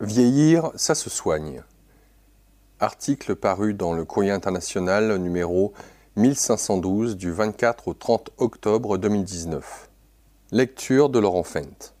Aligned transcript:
Vieillir, 0.00 0.70
ça 0.76 0.94
se 0.94 1.10
soigne. 1.10 1.64
Article 2.78 3.34
paru 3.34 3.74
dans 3.74 3.92
le 3.92 4.04
Courrier 4.04 4.30
international 4.30 5.16
numéro 5.16 5.72
1512 6.14 7.16
du 7.16 7.32
24 7.32 7.88
au 7.88 7.94
30 7.94 8.30
octobre 8.38 8.96
2019. 8.96 9.90
Lecture 10.52 11.08
de 11.08 11.18
Laurent 11.18 11.42
Fent. 11.42 11.94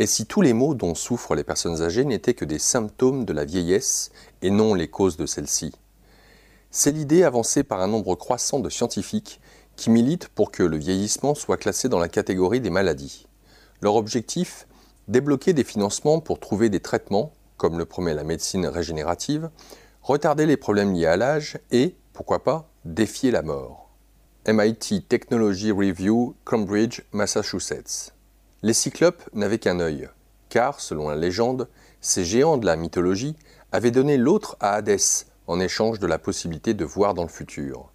Et 0.00 0.06
si 0.06 0.26
tous 0.26 0.42
les 0.42 0.52
maux 0.52 0.74
dont 0.74 0.96
souffrent 0.96 1.36
les 1.36 1.44
personnes 1.44 1.80
âgées 1.80 2.04
n'étaient 2.04 2.34
que 2.34 2.44
des 2.44 2.58
symptômes 2.58 3.24
de 3.24 3.32
la 3.32 3.44
vieillesse 3.44 4.10
et 4.42 4.50
non 4.50 4.74
les 4.74 4.88
causes 4.88 5.16
de 5.16 5.26
celle-ci 5.26 5.72
C'est 6.72 6.90
l'idée 6.90 7.22
avancée 7.22 7.62
par 7.62 7.82
un 7.82 7.86
nombre 7.86 8.16
croissant 8.16 8.58
de 8.58 8.68
scientifiques 8.68 9.40
qui 9.76 9.90
militent 9.90 10.26
pour 10.26 10.50
que 10.50 10.64
le 10.64 10.76
vieillissement 10.76 11.36
soit 11.36 11.56
classé 11.56 11.88
dans 11.88 12.00
la 12.00 12.08
catégorie 12.08 12.60
des 12.60 12.70
maladies. 12.70 13.28
Leur 13.80 13.94
objectif 13.94 14.66
débloquer 15.10 15.52
des 15.52 15.64
financements 15.64 16.20
pour 16.20 16.38
trouver 16.38 16.68
des 16.68 16.78
traitements, 16.78 17.32
comme 17.56 17.78
le 17.78 17.84
promet 17.84 18.14
la 18.14 18.22
médecine 18.22 18.66
régénérative, 18.66 19.50
retarder 20.02 20.46
les 20.46 20.56
problèmes 20.56 20.94
liés 20.94 21.06
à 21.06 21.16
l'âge 21.16 21.58
et, 21.72 21.96
pourquoi 22.12 22.44
pas, 22.44 22.70
défier 22.84 23.32
la 23.32 23.42
mort. 23.42 23.90
MIT 24.46 25.06
Technology 25.08 25.72
Review, 25.72 26.36
Cambridge, 26.44 27.02
Massachusetts. 27.12 28.14
Les 28.62 28.72
cyclopes 28.72 29.28
n'avaient 29.34 29.58
qu'un 29.58 29.80
œil, 29.80 30.08
car, 30.48 30.80
selon 30.80 31.08
la 31.08 31.16
légende, 31.16 31.68
ces 32.00 32.24
géants 32.24 32.56
de 32.56 32.66
la 32.66 32.76
mythologie 32.76 33.36
avaient 33.72 33.90
donné 33.90 34.16
l'autre 34.16 34.56
à 34.60 34.74
Hadès 34.74 35.26
en 35.48 35.58
échange 35.58 35.98
de 35.98 36.06
la 36.06 36.18
possibilité 36.18 36.72
de 36.72 36.84
voir 36.84 37.14
dans 37.14 37.24
le 37.24 37.28
futur. 37.28 37.90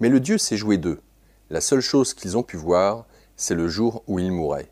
Mais 0.00 0.10
le 0.10 0.20
dieu 0.20 0.36
s'est 0.36 0.58
joué 0.58 0.76
d'eux. 0.76 1.00
La 1.48 1.62
seule 1.62 1.80
chose 1.80 2.12
qu'ils 2.12 2.36
ont 2.36 2.42
pu 2.42 2.58
voir, 2.58 3.06
c'est 3.36 3.54
le 3.54 3.68
jour 3.68 4.04
où 4.06 4.18
ils 4.18 4.32
mouraient. 4.32 4.71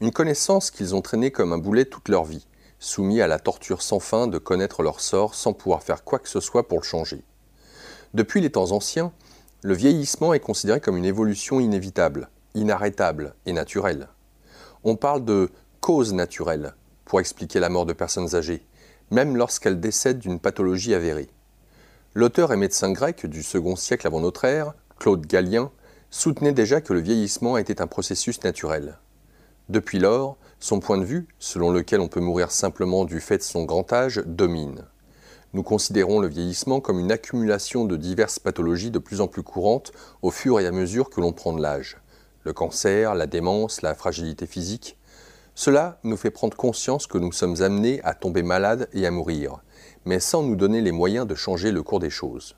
Une 0.00 0.12
connaissance 0.12 0.70
qu'ils 0.70 0.94
ont 0.94 1.02
traînée 1.02 1.30
comme 1.30 1.52
un 1.52 1.58
boulet 1.58 1.84
toute 1.84 2.08
leur 2.08 2.24
vie, 2.24 2.46
soumis 2.78 3.20
à 3.20 3.26
la 3.26 3.38
torture 3.38 3.82
sans 3.82 4.00
fin 4.00 4.28
de 4.28 4.38
connaître 4.38 4.82
leur 4.82 4.98
sort 4.98 5.34
sans 5.34 5.52
pouvoir 5.52 5.82
faire 5.82 6.04
quoi 6.04 6.18
que 6.18 6.28
ce 6.30 6.40
soit 6.40 6.66
pour 6.66 6.78
le 6.78 6.84
changer. 6.84 7.22
Depuis 8.14 8.40
les 8.40 8.50
temps 8.50 8.72
anciens, 8.72 9.12
le 9.62 9.74
vieillissement 9.74 10.32
est 10.32 10.40
considéré 10.40 10.80
comme 10.80 10.96
une 10.96 11.04
évolution 11.04 11.60
inévitable, 11.60 12.30
inarrêtable 12.54 13.34
et 13.44 13.52
naturelle. 13.52 14.08
On 14.84 14.96
parle 14.96 15.22
de 15.22 15.50
cause 15.82 16.14
naturelle 16.14 16.74
pour 17.04 17.20
expliquer 17.20 17.60
la 17.60 17.68
mort 17.68 17.84
de 17.84 17.92
personnes 17.92 18.34
âgées, 18.34 18.66
même 19.10 19.36
lorsqu'elles 19.36 19.80
décèdent 19.80 20.18
d'une 20.18 20.40
pathologie 20.40 20.94
avérée. 20.94 21.28
L'auteur 22.14 22.54
et 22.54 22.56
médecin 22.56 22.90
grec 22.90 23.26
du 23.26 23.42
second 23.42 23.76
siècle 23.76 24.06
avant 24.06 24.20
notre 24.20 24.46
ère, 24.46 24.72
Claude 24.98 25.26
Galien, 25.26 25.70
soutenait 26.08 26.52
déjà 26.52 26.80
que 26.80 26.94
le 26.94 27.00
vieillissement 27.00 27.58
était 27.58 27.82
un 27.82 27.86
processus 27.86 28.42
naturel. 28.42 28.98
Depuis 29.70 30.00
lors, 30.00 30.36
son 30.58 30.80
point 30.80 30.98
de 30.98 31.04
vue, 31.04 31.28
selon 31.38 31.70
lequel 31.70 32.00
on 32.00 32.08
peut 32.08 32.18
mourir 32.18 32.50
simplement 32.50 33.04
du 33.04 33.20
fait 33.20 33.38
de 33.38 33.42
son 33.44 33.62
grand 33.62 33.92
âge, 33.92 34.20
domine. 34.26 34.84
Nous 35.52 35.62
considérons 35.62 36.18
le 36.18 36.26
vieillissement 36.26 36.80
comme 36.80 36.98
une 36.98 37.12
accumulation 37.12 37.84
de 37.84 37.94
diverses 37.94 38.40
pathologies 38.40 38.90
de 38.90 38.98
plus 38.98 39.20
en 39.20 39.28
plus 39.28 39.44
courantes 39.44 39.92
au 40.22 40.32
fur 40.32 40.58
et 40.58 40.66
à 40.66 40.72
mesure 40.72 41.08
que 41.08 41.20
l'on 41.20 41.32
prend 41.32 41.52
de 41.52 41.62
l'âge. 41.62 41.98
Le 42.42 42.52
cancer, 42.52 43.14
la 43.14 43.28
démence, 43.28 43.82
la 43.82 43.94
fragilité 43.94 44.48
physique. 44.48 44.98
Cela 45.54 46.00
nous 46.02 46.16
fait 46.16 46.32
prendre 46.32 46.56
conscience 46.56 47.06
que 47.06 47.18
nous 47.18 47.30
sommes 47.30 47.62
amenés 47.62 48.00
à 48.02 48.14
tomber 48.14 48.42
malades 48.42 48.88
et 48.92 49.06
à 49.06 49.12
mourir, 49.12 49.60
mais 50.04 50.18
sans 50.18 50.42
nous 50.42 50.56
donner 50.56 50.80
les 50.80 50.90
moyens 50.90 51.28
de 51.28 51.36
changer 51.36 51.70
le 51.70 51.84
cours 51.84 52.00
des 52.00 52.10
choses. 52.10 52.56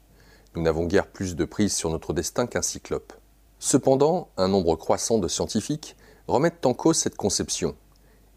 Nous 0.54 0.62
n'avons 0.62 0.86
guère 0.86 1.08
plus 1.08 1.36
de 1.36 1.44
prise 1.44 1.74
sur 1.74 1.90
notre 1.90 2.14
destin 2.14 2.46
qu'un 2.46 2.62
cyclope. 2.62 3.12
Cependant, 3.58 4.30
un 4.38 4.48
nombre 4.48 4.76
croissant 4.76 5.18
de 5.18 5.28
scientifiques 5.28 5.94
remettent 6.28 6.64
en 6.66 6.74
cause 6.74 6.98
cette 6.98 7.16
conception. 7.16 7.76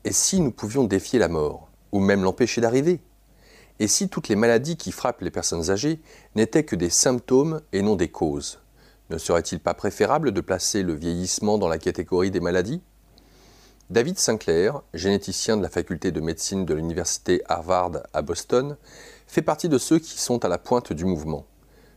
Et 0.03 0.11
si 0.11 0.39
nous 0.39 0.52
pouvions 0.52 0.83
défier 0.83 1.19
la 1.19 1.28
mort, 1.28 1.69
ou 1.92 2.00
même 2.00 2.23
l'empêcher 2.23 2.61
d'arriver? 2.61 3.02
Et 3.80 3.88
si 3.88 4.09
toutes 4.09 4.27
les 4.27 4.36
maladies 4.36 4.77
qui 4.77 4.92
frappent 4.92 5.22
les 5.22 5.31
personnes 5.31 5.69
âgées 5.69 6.00
n'étaient 6.36 6.64
que 6.64 6.75
des 6.75 6.89
symptômes 6.89 7.61
et 7.73 7.81
non 7.81 7.95
des 7.95 8.09
causes? 8.09 8.59
Ne 9.09 9.17
serait-il 9.17 9.59
pas 9.59 9.73
préférable 9.73 10.32
de 10.32 10.42
placer 10.42 10.83
le 10.83 10.93
vieillissement 10.93 11.58
dans 11.58 11.67
la 11.67 11.77
catégorie 11.77 12.32
des 12.32 12.39
maladies? 12.39 12.82
David 13.92 14.17
Sinclair, 14.17 14.82
généticien 14.93 15.58
de 15.58 15.61
la 15.61 15.70
faculté 15.70 16.11
de 16.11 16.20
médecine 16.20 16.65
de 16.65 16.73
l'université 16.73 17.43
Harvard 17.48 17.92
à 18.14 18.21
Boston, 18.23 18.77
fait 19.27 19.43
partie 19.43 19.70
de 19.70 19.77
ceux 19.77 19.99
qui 19.99 20.17
sont 20.17 20.43
à 20.43 20.48
la 20.48 20.58
pointe 20.58 20.92
du 20.92 21.05
mouvement. 21.05 21.45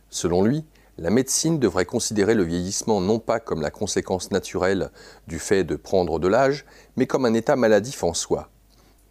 Selon 0.09 0.43
lui, 0.43 0.65
la 0.99 1.09
médecine 1.09 1.59
devrait 1.59 1.85
considérer 1.85 2.35
le 2.35 2.43
vieillissement 2.43 2.99
non 2.99 3.19
pas 3.19 3.39
comme 3.39 3.61
la 3.61 3.71
conséquence 3.71 4.31
naturelle 4.31 4.91
du 5.27 5.39
fait 5.39 5.63
de 5.63 5.75
prendre 5.75 6.19
de 6.19 6.27
l'âge, 6.27 6.65
mais 6.95 7.07
comme 7.07 7.25
un 7.25 7.33
état 7.33 7.55
maladif 7.55 8.03
en 8.03 8.13
soi. 8.13 8.49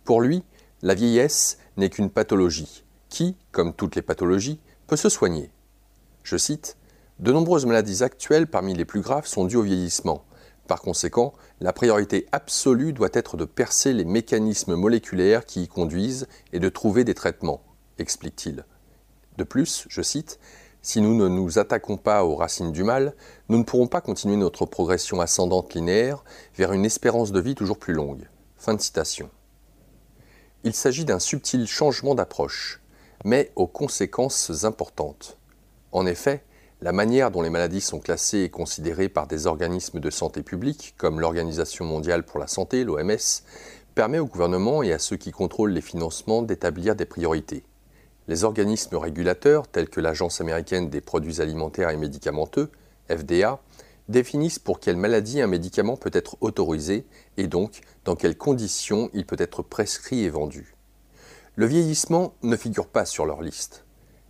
Pour 0.05 0.21
lui, 0.21 0.43
la 0.83 0.95
vieillesse 0.95 1.59
n'est 1.77 1.91
qu'une 1.91 2.11
pathologie, 2.11 2.85
qui, 3.09 3.37
comme 3.53 3.73
toutes 3.73 3.97
les 3.97 4.03
pathologies, 4.03 4.61
peut 4.87 4.97
se 4.97 5.09
soigner. 5.09 5.51
Je 6.23 6.37
cite 6.37 6.77
De 7.19 7.33
nombreuses 7.33 7.67
maladies 7.67 8.03
actuelles 8.03 8.47
parmi 8.47 8.75
les 8.75 8.85
plus 8.85 9.01
graves 9.01 9.27
sont 9.27 9.45
dues 9.45 9.57
au 9.57 9.63
vieillissement. 9.63 10.25
Par 10.67 10.83
conséquent, 10.83 11.33
la 11.61 11.73
priorité 11.73 12.27
absolue 12.33 12.93
doit 12.93 13.09
être 13.15 13.39
de 13.39 13.47
percer 13.47 13.95
les 13.95 14.05
mécanismes 14.05 14.75
moléculaires 14.75 15.47
qui 15.47 15.63
y 15.63 15.69
conduisent 15.69 16.29
et 16.53 16.61
de 16.61 16.69
trouver 16.69 17.05
des 17.05 17.15
traitements, 17.15 17.63
explique-t-il. 17.99 18.67
De 19.39 19.45
plus, 19.45 19.87
je 19.89 20.03
cite, 20.03 20.39
si 20.83 21.01
nous 21.01 21.15
ne 21.15 21.29
nous 21.29 21.59
attaquons 21.59 21.97
pas 21.97 22.25
aux 22.25 22.37
racines 22.37 22.73
du 22.73 22.85
mal, 22.85 23.15
nous 23.49 23.59
ne 23.59 23.65
pourrons 23.65 23.89
pas 23.89 24.01
continuer 24.01 24.37
notre 24.37 24.67
progression 24.67 25.21
ascendante 25.21 25.75
linéaire 25.75 26.25
vers 26.57 26.73
une 26.73 26.85
espérance 26.85 27.33
de 27.33 27.41
vie 27.41 27.55
toujours 27.55 27.79
plus 27.79 27.95
longue. 27.95 28.29
Fin 28.57 28.75
de 28.75 28.81
citation. 28.81 29.31
Il 30.65 30.75
s'agit 30.75 31.05
d'un 31.05 31.19
subtil 31.19 31.67
changement 31.67 32.15
d'approche, 32.15 32.81
mais 33.25 33.53
aux 33.57 33.67
conséquences 33.67 34.65
importantes. 34.65 35.39
En 35.93 36.07
effet, 36.07 36.45
la 36.81 36.93
manière 36.93 37.31
dont 37.31 37.43
les 37.43 37.51
maladies 37.51 37.81
sont 37.81 37.99
classées 37.99 38.43
et 38.43 38.51
considérées 38.51 39.09
par 39.09 39.27
des 39.27 39.47
organismes 39.47 39.99
de 39.99 40.11
santé 40.11 40.43
publique, 40.43 40.95
comme 40.97 41.21
l'Organisation 41.21 41.85
mondiale 41.85 42.25
pour 42.25 42.39
la 42.39 42.47
santé, 42.47 42.85
l'OMS, 42.85 43.17
permet 43.95 44.21
au 44.21 44.27
gouvernement 44.27 44.83
et 44.85 44.93
à 44.93 45.01
ceux 45.01 45.17
qui 45.17 45.33
contrôlent 45.33 45.73
les 45.73 45.81
financements 45.81 46.43
d'établir 46.43 46.95
des 46.95 47.05
priorités. 47.05 47.65
Les 48.29 48.45
organismes 48.45 48.97
régulateurs, 48.97 49.69
tels 49.69 49.89
que 49.89 50.01
l'Agence 50.01 50.43
américaine 50.43 50.91
des 50.91 51.01
produits 51.01 51.41
alimentaires 51.41 51.89
et 51.89 51.97
médicamenteux, 51.97 52.71
FDA, 53.11 53.63
définissent 54.09 54.59
pour 54.59 54.81
quelle 54.81 54.99
maladie 54.99 55.41
un 55.41 55.47
médicament 55.47 55.97
peut 55.97 56.11
être 56.13 56.37
autorisé 56.43 57.07
et 57.39 57.47
donc 57.47 57.81
dans 58.05 58.17
quelles 58.17 58.37
conditions 58.37 59.09
il 59.15 59.25
peut 59.25 59.37
être 59.39 59.63
prescrit 59.63 60.25
et 60.25 60.29
vendu. 60.29 60.75
Le 61.57 61.65
vieillissement 61.65 62.35
ne 62.43 62.57
figure 62.57 62.89
pas 62.89 63.07
sur 63.07 63.25
leur 63.25 63.41
liste. 63.41 63.87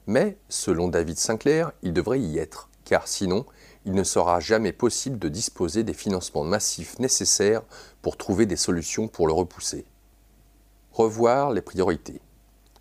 Mais, 0.06 0.38
selon 0.48 0.86
David 0.88 1.18
Sinclair, 1.18 1.72
il 1.82 1.92
devrait 1.92 2.20
y 2.20 2.38
être, 2.38 2.70
car 2.84 3.08
sinon, 3.08 3.46
il 3.84 3.94
ne 3.94 4.04
sera 4.04 4.38
jamais 4.38 4.72
possible 4.72 5.18
de 5.18 5.28
disposer 5.28 5.82
des 5.82 5.92
financements 5.92 6.44
massifs 6.44 7.00
nécessaires 7.00 7.62
pour 8.00 8.16
trouver 8.16 8.46
des 8.46 8.56
solutions 8.56 9.08
pour 9.08 9.26
le 9.26 9.32
repousser. 9.32 9.86
Revoir 10.92 11.50
les 11.50 11.62
priorités. 11.62 12.20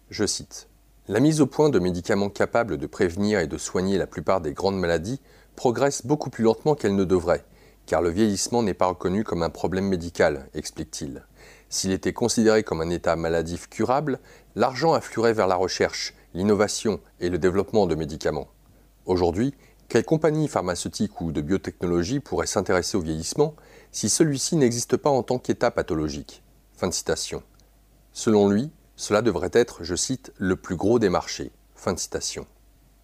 Je 0.10 0.26
cite. 0.26 0.68
La 1.10 1.22
mise 1.22 1.40
au 1.40 1.48
point 1.48 1.70
de 1.70 1.80
médicaments 1.80 2.30
capables 2.30 2.78
de 2.78 2.86
prévenir 2.86 3.40
et 3.40 3.48
de 3.48 3.58
soigner 3.58 3.98
la 3.98 4.08
plupart 4.08 4.42
des 4.42 4.52
grandes 4.52 4.78
maladies 4.78 5.22
progresse 5.56 6.06
beaucoup 6.06 6.30
plus 6.30 6.44
lentement 6.44 6.76
qu'elle 6.76 6.98
ne 6.98 7.06
devrait, 7.06 7.46
car 7.86 8.02
le 8.02 8.10
vieillissement 8.10 8.62
n'est 8.62 8.74
pas 8.74 8.88
reconnu 8.88 9.24
comme 9.24 9.42
un 9.42 9.50
problème 9.50 9.88
médical, 9.88 10.50
explique-t-il. 10.54 11.26
S'il 11.70 11.94
était 11.94 12.12
considéré 12.12 12.64
comme 12.64 12.82
un 12.82 12.90
état 12.90 13.16
maladif 13.16 13.70
curable, 13.70 14.20
l'argent 14.56 14.94
affluerait 14.94 15.32
vers 15.32 15.48
la 15.48 15.56
recherche, 15.56 16.14
l'innovation 16.34 17.00
et 17.22 17.30
le 17.30 17.40
développement 17.40 17.86
de 17.86 17.96
médicaments. 17.96 18.50
Aujourd'hui, 19.06 19.54
quelle 19.88 20.04
compagnie 20.04 20.50
pharmaceutique 20.50 21.22
ou 21.22 21.32
de 21.32 21.40
biotechnologie 21.40 22.20
pourrait 22.20 22.48
s'intéresser 22.48 22.98
au 22.98 23.02
vieillissement 23.02 23.56
si 23.94 24.10
celui-ci 24.10 24.58
n'existe 24.58 24.98
pas 24.98 25.10
en 25.10 25.24
tant 25.24 25.40
qu'état 25.40 25.72
pathologique? 25.72 26.44
Fin 26.74 26.90
de 26.90 26.94
citation. 26.94 27.44
Selon 28.12 28.50
lui, 28.50 28.72
cela 28.98 29.22
devrait 29.22 29.52
être, 29.54 29.84
je 29.84 29.96
cite, 29.96 30.34
le 30.38 30.58
plus 30.58 30.76
gros 30.76 31.00
des 31.00 31.10
marchés. 31.10 31.52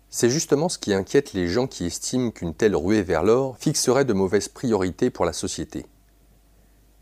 C'est 0.10 0.30
justement 0.30 0.68
ce 0.68 0.78
qui 0.78 0.94
inquiète 0.94 1.34
les 1.34 1.48
gens 1.48 1.68
qui 1.68 1.86
estiment 1.86 2.32
qu'une 2.32 2.54
telle 2.54 2.76
ruée 2.76 3.04
vers 3.04 3.24
l'or 3.24 3.58
fixerait 3.58 4.04
de 4.04 4.14
mauvaises 4.14 4.50
priorités 4.50 5.10
pour 5.10 5.24
la 5.24 5.34
société. 5.34 5.86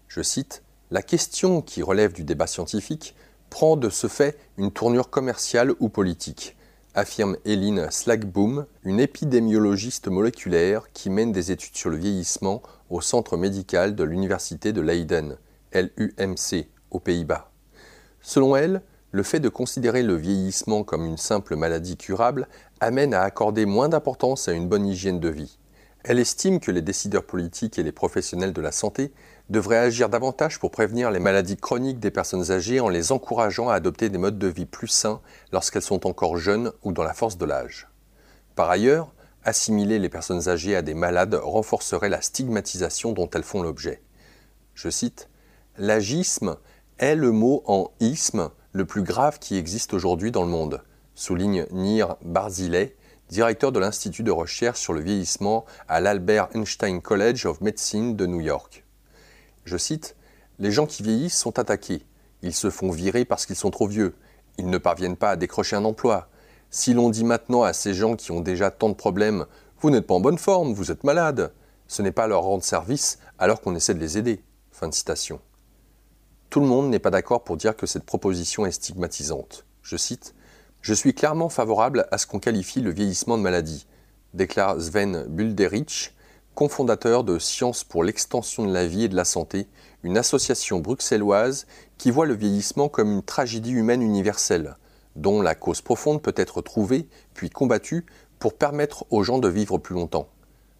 Je 0.07 0.21
cite, 0.21 0.61
La 0.91 1.01
question 1.01 1.61
qui 1.61 1.81
relève 1.81 2.11
du 2.11 2.25
débat 2.25 2.47
scientifique 2.47 3.15
prend 3.49 3.77
de 3.77 3.89
ce 3.89 4.07
fait 4.07 4.37
une 4.57 4.71
tournure 4.71 5.09
commerciale 5.09 5.73
ou 5.79 5.87
politique, 5.87 6.57
affirme 6.93 7.37
Hélène 7.45 7.89
Slagboom, 7.89 8.65
une 8.83 8.99
épidémiologiste 8.99 10.09
moléculaire 10.09 10.91
qui 10.91 11.09
mène 11.09 11.31
des 11.31 11.51
études 11.51 11.75
sur 11.75 11.89
le 11.89 11.97
vieillissement 11.97 12.61
au 12.89 12.99
centre 12.99 13.37
médical 13.37 13.95
de 13.95 14.03
l'Université 14.03 14.73
de 14.73 14.81
Leiden, 14.81 15.37
LUMC, 15.73 16.67
aux 16.91 16.99
Pays-Bas. 16.99 17.50
Selon 18.21 18.55
elle, 18.55 18.81
le 19.11 19.23
fait 19.23 19.39
de 19.39 19.49
considérer 19.49 20.03
le 20.03 20.15
vieillissement 20.15 20.83
comme 20.83 21.05
une 21.05 21.17
simple 21.17 21.55
maladie 21.55 21.97
curable 21.97 22.47
amène 22.79 23.13
à 23.13 23.23
accorder 23.23 23.65
moins 23.65 23.89
d'importance 23.89 24.47
à 24.47 24.53
une 24.53 24.69
bonne 24.69 24.87
hygiène 24.87 25.19
de 25.19 25.29
vie. 25.29 25.57
Elle 26.03 26.17
estime 26.17 26.59
que 26.59 26.71
les 26.71 26.81
décideurs 26.81 27.25
politiques 27.25 27.77
et 27.77 27.83
les 27.83 27.91
professionnels 27.91 28.53
de 28.53 28.61
la 28.61 28.71
santé 28.71 29.11
devrait 29.49 29.77
agir 29.77 30.09
davantage 30.09 30.59
pour 30.59 30.71
prévenir 30.71 31.11
les 31.11 31.19
maladies 31.19 31.57
chroniques 31.57 31.99
des 31.99 32.09
personnes 32.09 32.51
âgées 32.51 32.79
en 32.79 32.89
les 32.89 33.11
encourageant 33.11 33.69
à 33.69 33.75
adopter 33.75 34.09
des 34.09 34.17
modes 34.17 34.39
de 34.39 34.47
vie 34.47 34.65
plus 34.65 34.87
sains 34.87 35.21
lorsqu'elles 35.51 35.81
sont 35.81 36.07
encore 36.07 36.37
jeunes 36.37 36.71
ou 36.83 36.91
dans 36.91 37.03
la 37.03 37.13
force 37.13 37.37
de 37.37 37.45
l'âge. 37.45 37.87
Par 38.55 38.69
ailleurs, 38.69 39.13
assimiler 39.43 39.99
les 39.99 40.09
personnes 40.09 40.47
âgées 40.49 40.75
à 40.75 40.81
des 40.81 40.93
malades 40.93 41.35
renforcerait 41.35 42.09
la 42.09 42.21
stigmatisation 42.21 43.11
dont 43.11 43.29
elles 43.29 43.43
font 43.43 43.61
l'objet. 43.61 44.01
Je 44.73 44.89
cite 44.89 45.29
L'agisme 45.77 46.57
est 47.01 47.15
le 47.15 47.31
mot 47.31 47.63
en 47.65 47.89
isme 47.99 48.51
le 48.73 48.85
plus 48.85 49.01
grave 49.01 49.39
qui 49.39 49.57
existe 49.57 49.93
aujourd'hui 49.93 50.31
dans 50.31 50.43
le 50.43 50.49
monde, 50.49 50.83
souligne 51.15 51.65
Nir 51.71 52.15
Barzilay, 52.23 52.95
directeur 53.27 53.71
de 53.71 53.79
l'Institut 53.79 54.21
de 54.21 54.29
recherche 54.29 54.79
sur 54.79 54.93
le 54.93 55.01
vieillissement 55.01 55.65
à 55.87 55.99
l'Albert 55.99 56.49
Einstein 56.53 57.01
College 57.01 57.47
of 57.47 57.59
Medicine 57.59 58.15
de 58.15 58.27
New 58.27 58.39
York. 58.39 58.85
Je 59.65 59.77
cite 59.77 60.15
Les 60.59 60.71
gens 60.71 60.85
qui 60.85 61.01
vieillissent 61.01 61.37
sont 61.37 61.57
attaqués. 61.57 62.05
Ils 62.43 62.53
se 62.53 62.69
font 62.69 62.91
virer 62.91 63.25
parce 63.25 63.47
qu'ils 63.47 63.55
sont 63.55 63.71
trop 63.71 63.87
vieux. 63.87 64.13
Ils 64.59 64.69
ne 64.69 64.77
parviennent 64.77 65.17
pas 65.17 65.31
à 65.31 65.35
décrocher 65.37 65.75
un 65.75 65.85
emploi. 65.85 66.29
Si 66.69 66.93
l'on 66.93 67.09
dit 67.09 67.23
maintenant 67.23 67.63
à 67.63 67.73
ces 67.73 67.95
gens 67.95 68.15
qui 68.15 68.31
ont 68.31 68.41
déjà 68.41 68.69
tant 68.69 68.89
de 68.89 68.93
problèmes 68.93 69.47
Vous 69.79 69.89
n'êtes 69.89 70.05
pas 70.05 70.13
en 70.13 70.21
bonne 70.21 70.37
forme, 70.37 70.73
vous 70.73 70.91
êtes 70.91 71.03
malade, 71.03 71.51
ce 71.87 72.03
n'est 72.03 72.11
pas 72.11 72.27
leur 72.27 72.43
rendre 72.43 72.63
service 72.63 73.17
alors 73.39 73.59
qu'on 73.59 73.75
essaie 73.75 73.95
de 73.95 73.99
les 73.99 74.19
aider. 74.19 74.43
Fin 74.71 74.87
de 74.87 74.93
citation. 74.93 75.39
Tout 76.51 76.59
le 76.59 76.67
monde 76.67 76.89
n'est 76.89 76.99
pas 76.99 77.11
d'accord 77.11 77.45
pour 77.45 77.55
dire 77.55 77.77
que 77.77 77.85
cette 77.85 78.03
proposition 78.03 78.65
est 78.65 78.73
stigmatisante. 78.73 79.65
Je 79.83 79.95
cite 79.95 80.35
Je 80.81 80.93
suis 80.93 81.13
clairement 81.13 81.47
favorable 81.47 82.09
à 82.11 82.17
ce 82.17 82.27
qu'on 82.27 82.39
qualifie 82.39 82.81
le 82.81 82.91
vieillissement 82.91 83.37
de 83.37 83.41
maladie, 83.41 83.87
déclare 84.33 84.75
Sven 84.81 85.27
Bulderich, 85.29 86.13
cofondateur 86.53 87.23
de 87.23 87.39
Sciences 87.39 87.85
pour 87.85 88.03
l'extension 88.03 88.65
de 88.65 88.73
la 88.73 88.85
vie 88.85 89.05
et 89.05 89.07
de 89.07 89.15
la 89.15 89.23
santé, 89.23 89.69
une 90.03 90.17
association 90.17 90.79
bruxelloise 90.79 91.67
qui 91.97 92.11
voit 92.11 92.25
le 92.25 92.33
vieillissement 92.33 92.89
comme 92.89 93.13
une 93.13 93.23
tragédie 93.23 93.71
humaine 93.71 94.01
universelle, 94.01 94.75
dont 95.15 95.41
la 95.41 95.55
cause 95.55 95.79
profonde 95.79 96.21
peut 96.21 96.35
être 96.35 96.61
trouvée 96.61 97.07
puis 97.33 97.49
combattue 97.49 98.05
pour 98.39 98.55
permettre 98.55 99.05
aux 99.09 99.23
gens 99.23 99.39
de 99.39 99.47
vivre 99.47 99.77
plus 99.77 99.95
longtemps. 99.95 100.27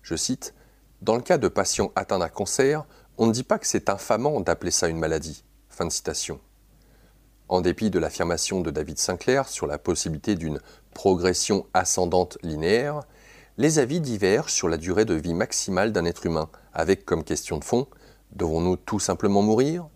Je 0.02 0.18
cite 0.18 0.54
Dans 1.02 1.16
le 1.16 1.22
cas 1.22 1.38
de 1.38 1.48
patients 1.48 1.94
atteints 1.96 2.20
d'un 2.20 2.28
cancer, 2.28 2.86
on 3.18 3.26
ne 3.26 3.32
dit 3.32 3.44
pas 3.44 3.58
que 3.58 3.68
c'est 3.68 3.90
infamant 3.90 4.42
d'appeler 4.42 4.72
ça 4.72 4.90
une 4.90 5.00
maladie. 5.00 5.46
En 7.50 7.62
dépit 7.62 7.90
de 7.90 8.00
l'affirmation 8.00 8.62
de 8.62 8.72
David 8.72 8.98
Sinclair 8.98 9.48
sur 9.48 9.68
la 9.68 9.78
possibilité 9.78 10.36
d'une 10.36 10.60
progression 10.94 11.66
ascendante 11.74 12.38
linéaire, 12.44 13.02
les 13.58 13.80
avis 13.80 14.00
divergent 14.00 14.54
sur 14.54 14.70
la 14.70 14.78
durée 14.78 15.06
de 15.06 15.14
vie 15.14 15.34
maximale 15.34 15.92
d'un 15.92 16.06
être 16.06 16.26
humain, 16.26 16.50
avec 16.74 17.06
comme 17.06 17.24
question 17.24 17.58
de 17.58 17.64
fond 17.64 17.88
devons-nous 18.34 18.78
tout 18.78 19.00
simplement 19.00 19.42
mourir? 19.42 19.88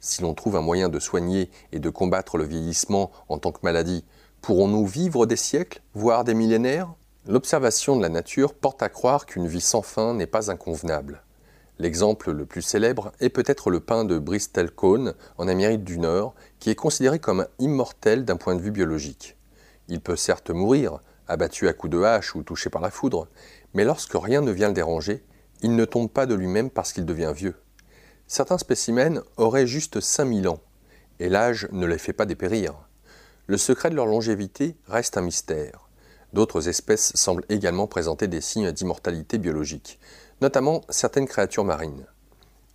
Si 0.00 0.22
l'on 0.22 0.34
trouve 0.34 0.56
un 0.56 0.60
moyen 0.60 0.88
de 0.88 1.00
soigner 1.00 1.50
et 1.72 1.80
de 1.80 1.90
combattre 1.90 2.38
le 2.38 2.44
vieillissement 2.44 3.10
en 3.28 3.38
tant 3.38 3.52
que 3.52 3.60
maladie, 3.62 4.04
pourrons-nous 4.42 4.86
vivre 4.86 5.26
des 5.26 5.36
siècles, 5.36 5.82
voire 5.94 6.24
des 6.24 6.34
millénaires? 6.34 6.92
L'observation 7.26 7.96
de 7.96 8.02
la 8.02 8.08
nature 8.08 8.54
porte 8.54 8.82
à 8.82 8.88
croire 8.88 9.26
qu'une 9.26 9.48
vie 9.48 9.60
sans 9.60 9.82
fin 9.82 10.14
n'est 10.14 10.26
pas 10.26 10.50
inconvenable. 10.50 11.22
L'exemple 11.80 12.32
le 12.32 12.44
plus 12.44 12.62
célèbre 12.62 13.12
est 13.20 13.28
peut-être 13.28 13.70
le 13.70 13.78
pin 13.78 14.04
de 14.04 14.18
Bristol 14.18 14.70
Cone 14.70 15.14
en 15.36 15.46
Amérique 15.46 15.84
du 15.84 15.98
Nord, 15.98 16.34
qui 16.58 16.70
est 16.70 16.74
considéré 16.74 17.20
comme 17.20 17.46
immortel 17.60 18.24
d'un 18.24 18.36
point 18.36 18.56
de 18.56 18.60
vue 18.60 18.72
biologique. 18.72 19.36
Il 19.86 20.00
peut 20.00 20.16
certes 20.16 20.50
mourir, 20.50 20.98
abattu 21.28 21.68
à 21.68 21.72
coups 21.72 21.92
de 21.92 22.02
hache 22.02 22.34
ou 22.34 22.42
touché 22.42 22.68
par 22.68 22.82
la 22.82 22.90
foudre, 22.90 23.28
mais 23.74 23.84
lorsque 23.84 24.14
rien 24.14 24.40
ne 24.40 24.50
vient 24.50 24.68
le 24.68 24.74
déranger, 24.74 25.24
il 25.62 25.76
ne 25.76 25.84
tombe 25.84 26.10
pas 26.10 26.26
de 26.26 26.34
lui-même 26.34 26.70
parce 26.70 26.92
qu'il 26.92 27.06
devient 27.06 27.32
vieux. 27.34 27.54
Certains 28.26 28.58
spécimens 28.58 29.22
auraient 29.36 29.66
juste 29.68 30.00
5000 30.00 30.48
ans, 30.48 30.60
et 31.20 31.28
l'âge 31.28 31.68
ne 31.70 31.86
les 31.86 31.98
fait 31.98 32.12
pas 32.12 32.26
dépérir. 32.26 32.74
Le 33.46 33.56
secret 33.56 33.90
de 33.90 33.94
leur 33.94 34.06
longévité 34.06 34.76
reste 34.88 35.16
un 35.16 35.22
mystère. 35.22 35.88
D'autres 36.32 36.68
espèces 36.68 37.12
semblent 37.14 37.46
également 37.48 37.86
présenter 37.86 38.28
des 38.28 38.42
signes 38.42 38.70
d'immortalité 38.72 39.38
biologique, 39.38 39.98
notamment 40.40 40.82
certaines 40.88 41.26
créatures 41.26 41.64
marines. 41.64 42.06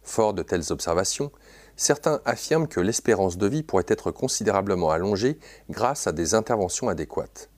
Fort 0.03 0.33
de 0.33 0.43
telles 0.43 0.71
observations, 0.71 1.31
certains 1.75 2.21
affirment 2.25 2.67
que 2.67 2.79
l'espérance 2.79 3.37
de 3.37 3.47
vie 3.47 3.63
pourrait 3.63 3.85
être 3.87 4.11
considérablement 4.11 4.91
allongée 4.91 5.39
grâce 5.69 6.07
à 6.07 6.11
des 6.11 6.35
interventions 6.35 6.89
adéquates. 6.89 7.49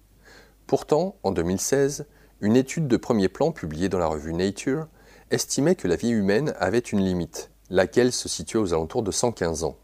Pourtant, 0.67 1.15
en 1.23 1.31
2016, 1.31 2.05
une 2.41 2.55
étude 2.55 2.87
de 2.87 2.97
premier 2.97 3.29
plan 3.29 3.51
publiée 3.51 3.89
dans 3.89 3.99
la 3.99 4.07
revue 4.07 4.33
Nature 4.33 4.87
estimait 5.31 5.75
que 5.75 5.87
la 5.87 5.95
vie 5.95 6.09
humaine 6.09 6.53
avait 6.59 6.79
une 6.79 7.03
limite, 7.03 7.51
laquelle 7.69 8.11
se 8.11 8.29
situait 8.29 8.59
aux 8.59 8.73
alentours 8.73 9.03
de 9.03 9.11
115 9.11 9.63
ans. 9.63 9.77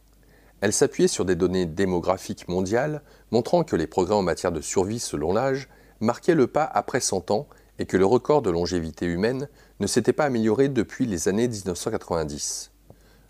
Elle 0.62 0.74
s'appuyait 0.74 1.08
sur 1.08 1.26
des 1.26 1.36
données 1.36 1.66
démographiques 1.66 2.48
mondiales 2.48 3.02
montrant 3.32 3.64
que 3.64 3.76
les 3.76 3.88
progrès 3.88 4.14
en 4.14 4.22
matière 4.22 4.52
de 4.52 4.62
survie 4.62 5.00
selon 5.00 5.34
l'âge 5.34 5.68
marquaient 6.00 6.36
le 6.36 6.48
pas 6.48 6.64
après 6.64 7.00
100 7.00 7.32
ans 7.32 7.48
et 7.80 7.86
que 7.86 7.98
le 7.98 8.06
record 8.06 8.42
de 8.42 8.50
longévité 8.50 9.06
humaine 9.06 9.50
ne 9.80 9.88
s'était 9.88 10.14
pas 10.14 10.26
amélioré 10.26 10.70
depuis 10.70 11.06
les 11.06 11.28
années 11.28 11.48
1990. 11.48 12.72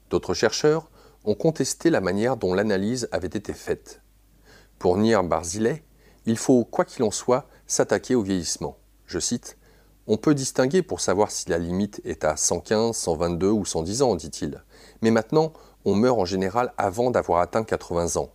D'autres 0.10 0.34
chercheurs 0.34 0.90
ont 1.24 1.36
contesté 1.36 1.90
la 1.90 2.02
manière 2.02 2.38
dont 2.38 2.54
l'analyse 2.54 3.08
avait 3.12 3.28
été 3.28 3.54
faite. 3.54 4.02
Pour 4.80 4.98
Nir 4.98 5.24
Barzilay, 5.24 5.84
il 6.26 6.38
faut, 6.38 6.66
quoi 6.66 6.86
qu'il 6.86 7.04
en 7.04 7.12
soit, 7.12 7.48
s'attaquer 7.68 8.16
au 8.16 8.22
vieillissement. 8.22 8.78
Je 9.06 9.20
cite 9.20 9.58
On 10.08 10.18
peut 10.18 10.36
distinguer 10.36 10.82
pour 10.82 11.00
savoir 11.00 11.32
si 11.32 11.50
la 11.50 11.58
limite 11.58 12.02
est 12.04 12.24
à 12.24 12.36
115, 12.36 12.96
122 12.96 13.50
ou 13.50 13.66
110 13.66 14.02
ans, 14.02 14.16
dit-il. 14.16 14.64
Mais 15.02 15.12
maintenant, 15.12 15.54
on 15.86 15.96
meurt 15.96 16.20
en 16.20 16.26
général 16.26 16.74
avant 16.78 17.12
d'avoir 17.12 17.42
atteint 17.42 17.64
80 17.64 18.18
ans. 18.20 18.32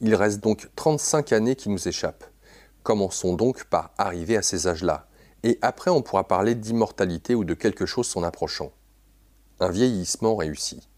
Il 0.00 0.14
reste 0.14 0.40
donc 0.40 0.70
35 0.76 1.32
années 1.32 1.56
qui 1.56 1.68
nous 1.68 1.88
échappent. 1.88 2.24
Commençons 2.82 3.34
donc 3.34 3.64
par 3.64 3.90
arriver 3.98 4.36
à 4.36 4.42
ces 4.42 4.66
âges-là. 4.66 5.06
Et 5.42 5.58
après, 5.62 5.90
on 5.90 6.02
pourra 6.02 6.28
parler 6.28 6.54
d'immortalité 6.54 7.34
ou 7.34 7.44
de 7.44 7.54
quelque 7.54 7.86
chose 7.86 8.06
s'en 8.06 8.22
approchant. 8.22 8.72
Un 9.58 9.70
vieillissement 9.70 10.36
réussi. 10.36 10.88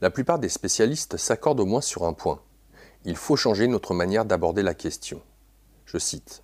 La 0.00 0.10
plupart 0.10 0.38
des 0.38 0.48
spécialistes 0.48 1.16
s'accordent 1.16 1.60
au 1.60 1.66
moins 1.66 1.80
sur 1.80 2.04
un 2.04 2.12
point 2.12 2.42
il 3.04 3.16
faut 3.16 3.36
changer 3.36 3.66
notre 3.66 3.94
manière 3.94 4.24
d'aborder 4.24 4.62
la 4.62 4.74
question. 4.74 5.22
Je 5.86 5.98
cite. 5.98 6.42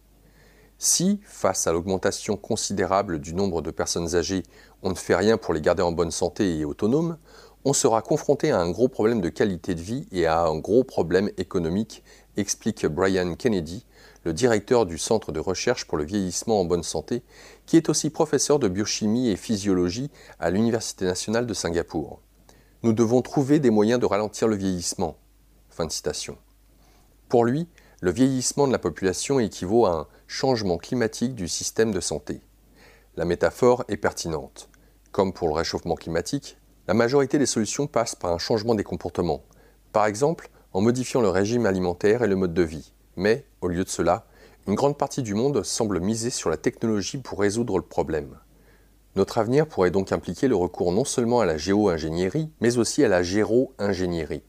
Si, 0.79 1.21
face 1.25 1.67
à 1.67 1.73
l'augmentation 1.73 2.37
considérable 2.37 3.19
du 3.19 3.35
nombre 3.35 3.63
de 3.63 3.71
personnes 3.71 4.15
âgées, 4.15 4.43
on 4.83 4.91
ne 4.91 4.95
fait 4.95 5.17
rien 5.17 5.39
pour 5.39 5.55
les 5.55 5.61
garder 5.61 5.83
en 5.83 5.93
bonne 5.93 6.11
santé 6.11 6.59
et 6.59 6.65
autonomes, 6.65 7.19
on 7.65 7.73
sera 7.73 8.01
confronté 8.03 8.51
à 8.53 8.61
un 8.61 8.71
gros 8.71 8.89
problème 8.89 9.21
de 9.21 9.29
qualité 9.29 9.75
de 9.75 9.81
vie 9.81 10.07
et 10.13 10.27
à 10.27 10.43
un 10.45 10.59
gros 10.59 10.85
problème 10.85 11.31
économique, 11.37 12.05
explique 12.37 12.87
Brian 12.87 13.35
Kennedy, 13.35 13.85
le 14.25 14.33
directeur 14.33 14.87
du 14.87 14.99
Centre 14.99 15.33
de 15.33 15.40
recherche 15.40 15.87
pour 15.87 15.99
le 15.99 16.05
vieillissement 16.05 16.61
en 16.61 16.64
bonne 16.64 16.83
santé, 16.83 17.23
qui 17.64 17.76
est 17.76 17.88
aussi 17.88 18.11
professeur 18.11 18.59
de 18.59 18.69
biochimie 18.69 19.28
et 19.28 19.37
physiologie 19.37 20.11
à 20.40 20.50
l'Université 20.50 21.05
nationale 21.05 21.47
de 21.47 21.55
Singapour. 21.55 22.21
Nous 22.83 22.93
devons 22.93 23.23
trouver 23.23 23.59
des 23.59 23.71
moyens 23.71 24.00
de 24.00 24.07
ralentir 24.07 24.49
le 24.49 24.57
vieillissement. 24.57 25.16
Pour 27.28 27.45
lui, 27.45 27.69
le 28.00 28.11
vieillissement 28.11 28.66
de 28.66 28.73
la 28.73 28.78
population 28.78 29.40
équivaut 29.40 29.87
à 29.87 29.93
un 29.93 30.07
changement 30.26 30.78
climatique 30.78 31.35
du 31.35 31.49
système 31.49 31.93
de 31.93 32.00
santé. 32.00 32.40
La 33.16 33.25
métaphore 33.25 33.85
est 33.88 33.97
pertinente. 33.97 34.69
Comme 35.12 35.33
pour 35.33 35.49
le 35.49 35.55
réchauffement 35.55 35.95
climatique, 35.95 36.59
la 36.88 36.95
majorité 36.95 37.38
des 37.38 37.47
solutions 37.47 37.87
passent 37.87 38.14
par 38.14 38.33
un 38.33 38.38
changement 38.38 38.75
des 38.75 38.85
comportements. 38.85 39.45
Par 39.93 40.07
exemple, 40.07 40.50
en 40.76 40.83
modifiant 40.83 41.23
le 41.23 41.30
régime 41.30 41.64
alimentaire 41.64 42.23
et 42.23 42.26
le 42.26 42.37
mode 42.37 42.52
de 42.52 42.62
vie. 42.62 42.92
Mais, 43.16 43.47
au 43.62 43.68
lieu 43.68 43.83
de 43.83 43.88
cela, 43.88 44.26
une 44.66 44.75
grande 44.75 44.99
partie 44.99 45.23
du 45.23 45.33
monde 45.33 45.62
semble 45.62 46.00
miser 46.00 46.28
sur 46.28 46.50
la 46.50 46.59
technologie 46.59 47.16
pour 47.16 47.40
résoudre 47.40 47.78
le 47.78 47.83
problème. 47.83 48.37
Notre 49.14 49.38
avenir 49.38 49.66
pourrait 49.66 49.90
donc 49.90 50.12
impliquer 50.12 50.49
le 50.49 50.54
recours 50.54 50.92
non 50.92 51.06
seulement 51.06 51.40
à 51.40 51.47
la 51.47 51.56
géo-ingénierie, 51.56 52.50
mais 52.61 52.76
aussi 52.76 53.02
à 53.02 53.09
la 53.09 53.23
géro-ingénierie. 53.23 54.42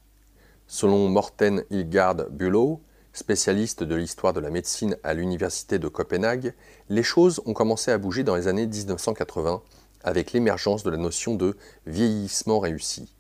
Selon 0.68 1.08
Morten 1.08 1.64
Hilgard 1.70 2.30
Bülow, 2.30 2.82
spécialiste 3.14 3.84
de 3.84 3.96
l'histoire 3.96 4.34
de 4.34 4.42
la 4.42 4.50
médecine 4.50 4.98
à 5.04 5.14
l'université 5.14 5.80
de 5.80 5.88
Copenhague, 5.88 6.54
les 6.90 7.04
choses 7.04 7.42
ont 7.46 7.54
commencé 7.54 7.90
à 7.90 7.98
bouger 7.98 8.26
dans 8.26 8.36
les 8.36 8.50
années 8.50 8.68
1980 8.68 9.62
avec 10.04 10.34
l'émergence 10.34 10.84
de 10.84 10.90
la 10.90 10.98
notion 10.98 11.36
de 11.36 11.56
vieillissement 11.86 12.60
réussi. 12.60 13.14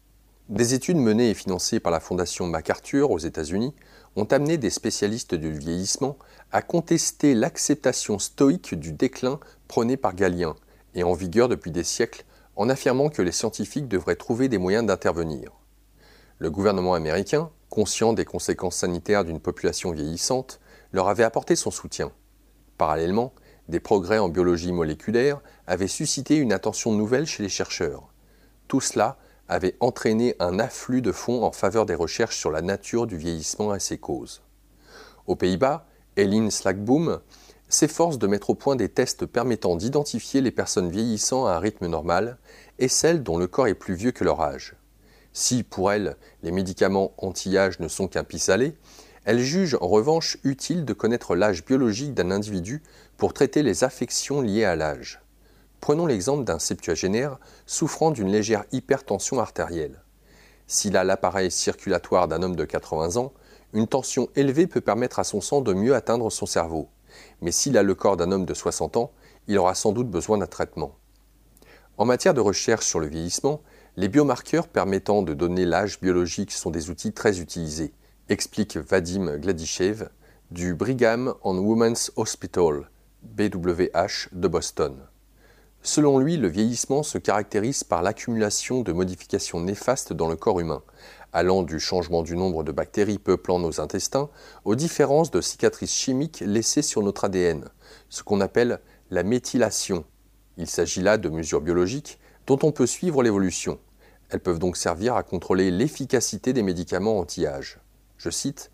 Des 0.49 0.73
études 0.73 0.97
menées 0.97 1.31
et 1.31 1.33
financées 1.33 1.81
par 1.81 1.91
la 1.91 1.99
Fondation 1.99 2.47
MacArthur 2.47 3.11
aux 3.11 3.17
États-Unis 3.17 3.73
ont 4.15 4.23
amené 4.23 4.57
des 4.57 4.69
spécialistes 4.69 5.35
du 5.35 5.51
vieillissement 5.51 6.17
à 6.53 6.61
contester 6.61 7.33
l'acceptation 7.33 8.17
stoïque 8.17 8.73
du 8.73 8.93
déclin 8.93 9.41
prôné 9.67 9.97
par 9.97 10.15
Galien 10.15 10.55
et 10.95 11.03
en 11.03 11.11
vigueur 11.11 11.49
depuis 11.49 11.71
des 11.71 11.83
siècles 11.83 12.23
en 12.55 12.69
affirmant 12.69 13.09
que 13.09 13.21
les 13.21 13.33
scientifiques 13.33 13.89
devraient 13.89 14.15
trouver 14.15 14.47
des 14.47 14.57
moyens 14.57 14.85
d'intervenir. 14.85 15.51
Le 16.39 16.49
gouvernement 16.49 16.93
américain, 16.93 17.49
conscient 17.69 18.13
des 18.13 18.23
conséquences 18.23 18.77
sanitaires 18.77 19.25
d'une 19.25 19.41
population 19.41 19.91
vieillissante, 19.91 20.61
leur 20.93 21.09
avait 21.09 21.23
apporté 21.25 21.57
son 21.57 21.71
soutien. 21.71 22.13
Parallèlement, 22.77 23.33
des 23.67 23.81
progrès 23.81 24.17
en 24.17 24.29
biologie 24.29 24.71
moléculaire 24.71 25.41
avaient 25.67 25.87
suscité 25.89 26.37
une 26.37 26.53
attention 26.53 26.93
nouvelle 26.93 27.25
chez 27.25 27.43
les 27.43 27.49
chercheurs. 27.49 28.07
Tout 28.69 28.79
cela 28.79 29.17
avait 29.49 29.75
entraîné 29.79 30.35
un 30.39 30.59
afflux 30.59 31.01
de 31.01 31.11
fonds 31.11 31.43
en 31.43 31.51
faveur 31.51 31.85
des 31.85 31.95
recherches 31.95 32.37
sur 32.37 32.51
la 32.51 32.61
nature 32.61 33.07
du 33.07 33.17
vieillissement 33.17 33.73
et 33.73 33.79
ses 33.79 33.97
causes. 33.97 34.41
Aux 35.25 35.35
Pays-Bas, 35.35 35.85
Eline 36.15 36.51
Slagboom 36.51 37.19
s'efforce 37.69 38.17
de 38.17 38.27
mettre 38.27 38.49
au 38.49 38.55
point 38.55 38.75
des 38.75 38.89
tests 38.89 39.25
permettant 39.25 39.75
d'identifier 39.75 40.41
les 40.41 40.51
personnes 40.51 40.89
vieillissant 40.89 41.45
à 41.45 41.53
un 41.53 41.59
rythme 41.59 41.87
normal 41.87 42.37
et 42.79 42.87
celles 42.87 43.23
dont 43.23 43.37
le 43.37 43.47
corps 43.47 43.67
est 43.67 43.73
plus 43.73 43.93
vieux 43.93 44.11
que 44.11 44.23
leur 44.23 44.41
âge. 44.41 44.75
Si, 45.33 45.63
pour 45.63 45.91
elle, 45.91 46.15
les 46.43 46.51
médicaments 46.51 47.13
anti-âge 47.17 47.79
ne 47.79 47.87
sont 47.87 48.07
qu'un 48.07 48.23
pis-aller, 48.23 48.75
elle 49.25 49.39
juge 49.39 49.77
en 49.81 49.87
revanche 49.87 50.37
utile 50.43 50.85
de 50.85 50.93
connaître 50.93 51.35
l'âge 51.35 51.65
biologique 51.65 52.13
d'un 52.13 52.31
individu 52.31 52.81
pour 53.17 53.33
traiter 53.33 53.61
les 53.61 53.83
affections 53.83 54.41
liées 54.41 54.63
à 54.63 54.75
l'âge. 54.75 55.21
Prenons 55.79 56.05
l'exemple 56.05 56.43
d'un 56.43 56.60
septuagénaire 56.60 57.38
souffrant 57.65 58.12
d'une 58.12 58.31
légère 58.31 58.65
hypertension 58.72 59.39
artérielle. 59.39 60.01
S'il 60.67 60.98
a 60.98 61.03
l'appareil 61.03 61.50
circulatoire 61.50 62.27
d'un 62.27 62.43
homme 62.43 62.55
de 62.55 62.65
80 62.65 63.15
ans, 63.17 63.34
une 63.74 63.88
tension 63.88 64.27
élevée 64.36 64.67
peut 64.67 64.81
permettre 64.81 65.19
à 65.19 65.24
son 65.24 65.39
sang 65.39 65.62
de 65.62 65.74
mieux 65.74 65.96
atteindre 65.96 66.29
son 66.29 66.46
cerveau. 66.46 66.89
Mais 67.41 67.51
s'il 67.51 67.77
a 67.77 67.84
le 67.84 67.96
corps 67.96 68.17
d'un 68.17 68.31
homme 68.31 68.46
de 68.46 68.53
60 68.53 68.98
ans, 68.98 69.12
il 69.48 69.57
aura 69.57 69.75
sans 69.75 69.91
doute 69.91 70.10
besoin 70.10 70.38
d'un 70.38 70.48
traitement. 70.48 70.96
En 71.98 72.05
matière 72.05 72.34
de 72.34 72.41
recherche 72.41 72.86
sur 72.86 73.00
le 73.00 73.07
vieillissement, 73.07 73.62
les 73.96 74.10
biomarqueurs 74.10 74.67
permettant 74.67 75.24
de 75.24 75.34
donner 75.34 75.65
l'âge 75.65 76.00
biologique 76.00 76.51
sont 76.51 76.69
des 76.69 76.89
outils 76.89 77.13
très 77.13 77.39
utilisés, 77.39 77.93
explique 78.29 78.77
Vadim 78.77 79.38
Gladyshev 79.38 80.10
du 80.51 80.75
Brigham 80.75 81.34
and 81.43 81.57
Women's 81.57 82.12
Hospital, 82.15 82.89
BWH 83.24 84.29
de 84.31 84.48
Boston. 84.48 85.07
Selon 85.88 86.20
lui, 86.20 86.36
le 86.36 86.50
vieillissement 86.50 87.01
se 87.01 87.17
caractérise 87.17 87.86
par 87.86 88.01
l'accumulation 88.01 88.82
de 88.82 88.91
modifications 88.91 89.62
néfastes 89.62 90.12
dans 90.12 90.27
le 90.27 90.36
corps 90.36 90.60
humain, 90.60 90.84
allant 91.32 91.63
du 91.63 91.79
changement 91.79 92.24
du 92.24 92.36
nombre 92.36 92.65
de 92.65 92.74
bactéries 92.74 93.20
peuplant 93.20 93.58
nos 93.58 93.79
intestins 93.79 94.29
aux 94.65 94.75
différences 94.75 95.32
de 95.32 95.39
cicatrices 95.39 95.94
chimiques 95.94 96.44
laissées 96.46 96.82
sur 96.82 97.01
notre 97.03 97.24
ADN, 97.24 97.70
ce 98.10 98.22
qu'on 98.22 98.41
appelle 98.41 98.82
la 99.12 99.24
méthylation. 99.24 100.03
Il 100.58 100.67
s'agit 100.67 101.01
là 101.01 101.17
de 101.17 101.29
mesures 101.29 101.62
biologiques 101.62 102.20
dont 102.48 102.60
on 102.63 102.74
peut 102.74 102.86
suivre 102.86 103.24
l'évolution. 103.24 103.79
Elles 104.29 104.41
peuvent 104.41 104.60
donc 104.60 104.75
servir 104.75 105.15
à 105.15 105.24
contrôler 105.24 105.72
l'efficacité 105.72 106.51
des 106.51 106.63
médicaments 106.63 107.17
anti-âge. 107.17 107.79
Je 108.17 108.29
cite 108.29 108.72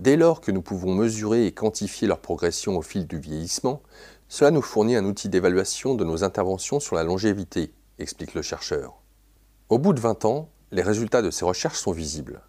Dès 0.00 0.16
lors 0.16 0.40
que 0.40 0.50
nous 0.50 0.62
pouvons 0.62 0.92
mesurer 0.92 1.46
et 1.46 1.52
quantifier 1.52 2.08
leur 2.08 2.18
progression 2.18 2.76
au 2.76 2.82
fil 2.82 3.06
du 3.06 3.20
vieillissement, 3.20 3.80
cela 4.28 4.50
nous 4.50 4.62
fournit 4.62 4.96
un 4.96 5.04
outil 5.04 5.28
d'évaluation 5.28 5.94
de 5.94 6.04
nos 6.04 6.24
interventions 6.24 6.80
sur 6.80 6.96
la 6.96 7.04
longévité, 7.04 7.72
explique 7.98 8.34
le 8.34 8.42
chercheur. 8.42 9.00
Au 9.68 9.78
bout 9.78 9.92
de 9.92 10.00
20 10.00 10.24
ans, 10.24 10.50
les 10.72 10.82
résultats 10.82 11.22
de 11.22 11.30
ces 11.30 11.44
recherches 11.44 11.78
sont 11.78 11.92
visibles. 11.92 12.42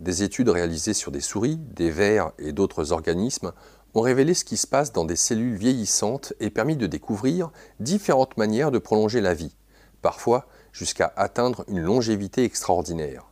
Des 0.00 0.22
études 0.22 0.48
réalisées 0.48 0.94
sur 0.94 1.12
des 1.12 1.20
souris, 1.20 1.56
des 1.56 1.90
vers 1.90 2.32
et 2.38 2.52
d'autres 2.52 2.92
organismes 2.92 3.52
ont 3.94 4.00
révélé 4.00 4.34
ce 4.34 4.44
qui 4.44 4.56
se 4.56 4.66
passe 4.66 4.92
dans 4.92 5.04
des 5.04 5.16
cellules 5.16 5.56
vieillissantes 5.56 6.32
et 6.40 6.50
permis 6.50 6.76
de 6.76 6.86
découvrir 6.86 7.50
différentes 7.80 8.36
manières 8.36 8.70
de 8.70 8.78
prolonger 8.78 9.20
la 9.20 9.34
vie, 9.34 9.56
parfois 10.02 10.46
jusqu'à 10.72 11.12
atteindre 11.16 11.64
une 11.68 11.80
longévité 11.80 12.44
extraordinaire. 12.44 13.26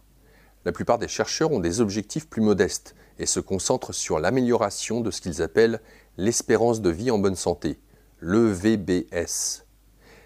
La 0.64 0.72
plupart 0.72 0.98
des 0.98 1.08
chercheurs 1.08 1.52
ont 1.52 1.60
des 1.60 1.80
objectifs 1.80 2.28
plus 2.28 2.42
modestes 2.42 2.94
et 3.18 3.26
se 3.26 3.40
concentrent 3.40 3.94
sur 3.94 4.18
l'amélioration 4.18 5.00
de 5.00 5.10
ce 5.10 5.20
qu'ils 5.20 5.42
appellent 5.42 5.80
l'espérance 6.16 6.80
de 6.80 6.90
vie 6.90 7.10
en 7.10 7.18
bonne 7.18 7.36
santé, 7.36 7.78
l'EVBS, 8.20 9.64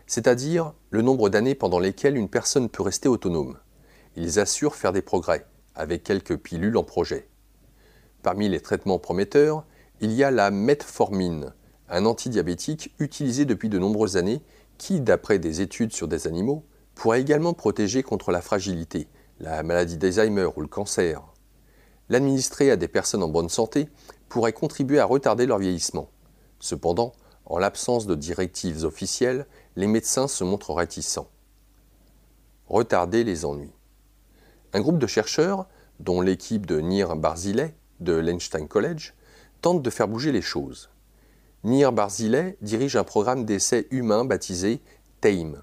c'est-à-dire 0.07 0.73
le 0.91 1.03
nombre 1.03 1.29
d'années 1.29 1.55
pendant 1.55 1.79
lesquelles 1.79 2.17
une 2.17 2.29
personne 2.29 2.69
peut 2.69 2.83
rester 2.83 3.09
autonome. 3.09 3.59
Ils 4.17 4.41
assurent 4.41 4.77
faire 4.77 4.93
des 4.93 5.03
progrès, 5.03 5.47
avec 5.75 6.03
quelques 6.03 6.37
pilules 6.37 6.77
en 6.77 6.85
projet. 6.85 7.29
Parmi 8.23 8.49
les 8.49 8.61
traitements 8.61 8.99
prometteurs, 8.99 9.65
il 10.01 10.13
y 10.13 10.25
a 10.25 10.31
la 10.31 10.51
metformine, 10.51 11.53
un 11.89 12.07
antidiabétique 12.07 12.95
utilisé 12.99 13.45
depuis 13.45 13.69
de 13.69 13.79
nombreuses 13.79 14.17
années 14.17 14.43
qui, 14.79 15.01
d'après 15.01 15.39
des 15.39 15.61
études 15.61 15.93
sur 15.93 16.09
des 16.09 16.27
animaux, 16.27 16.65
pourrait 16.95 17.21
également 17.21 17.53
protéger 17.53 18.03
contre 18.03 18.33
la 18.33 18.41
fragilité, 18.41 19.09
la 19.39 19.63
maladie 19.63 19.99
d'Alzheimer 19.99 20.49
ou 20.57 20.61
le 20.61 20.67
cancer. 20.67 21.23
L'administrer 22.09 22.71
à 22.71 22.77
des 22.77 22.89
personnes 22.89 23.23
en 23.23 23.29
bonne 23.29 23.49
santé 23.49 23.89
pourrait 24.29 24.53
contribuer 24.53 24.99
à 24.99 25.05
retarder 25.05 25.47
leur 25.47 25.59
vieillissement. 25.59 26.11
Cependant, 26.59 27.13
en 27.53 27.59
l'absence 27.59 28.07
de 28.07 28.15
directives 28.15 28.83
officielles, 28.83 29.47
les 29.77 29.87
médecins 29.87 30.27
se 30.27 30.43
montrent 30.43 30.73
réticents. 30.73 31.29
Retarder 32.67 33.25
les 33.25 33.45
ennuis. 33.45 33.75
Un 34.73 34.81
groupe 34.81 34.99
de 34.99 35.07
chercheurs, 35.07 35.69
dont 36.01 36.23
l'équipe 36.23 36.65
de 36.65 36.81
Nir 36.81 37.15
Barzilay 37.15 37.75
de 38.01 38.15
l'Einstein 38.15 38.67
College, 38.67 39.13
tente 39.61 39.83
de 39.83 39.91
faire 39.91 40.09
bouger 40.09 40.33
les 40.33 40.41
choses. 40.41 40.89
Nir 41.63 41.93
Barzilay 41.93 42.57
dirige 42.63 42.97
un 42.97 43.05
programme 43.05 43.45
d'essai 43.45 43.87
humain 43.91 44.25
baptisé 44.25 44.81
TAME, 45.21 45.63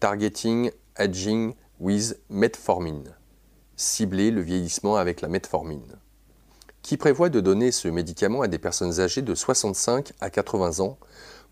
Targeting 0.00 0.70
Aging 0.96 1.54
with 1.80 2.18
Metformin, 2.30 3.04
cibler 3.76 4.30
le 4.30 4.40
vieillissement 4.40 4.96
avec 4.96 5.20
la 5.20 5.28
metformine 5.28 5.99
qui 6.82 6.96
prévoit 6.96 7.28
de 7.28 7.40
donner 7.40 7.72
ce 7.72 7.88
médicament 7.88 8.42
à 8.42 8.48
des 8.48 8.58
personnes 8.58 9.00
âgées 9.00 9.22
de 9.22 9.34
65 9.34 10.12
à 10.20 10.30
80 10.30 10.80
ans 10.80 10.98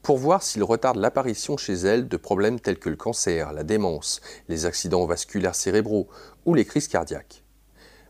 pour 0.03 0.17
voir 0.17 0.43
s'il 0.43 0.63
retarde 0.63 0.97
l'apparition 0.97 1.57
chez 1.57 1.75
elles 1.75 2.09
de 2.09 2.17
problèmes 2.17 2.61
tels 2.61 2.79
que 2.79 2.89
le 2.89 2.97
cancer, 2.97 3.53
la 3.53 3.65
démence, 3.65 4.21
les 4.49 4.65
accidents 4.65 5.05
vasculaires 5.07 5.55
cérébraux 5.55 6.09
ou 6.47 6.55
les 6.55 6.65
crises 6.65 6.89
cardiaques. 6.89 7.43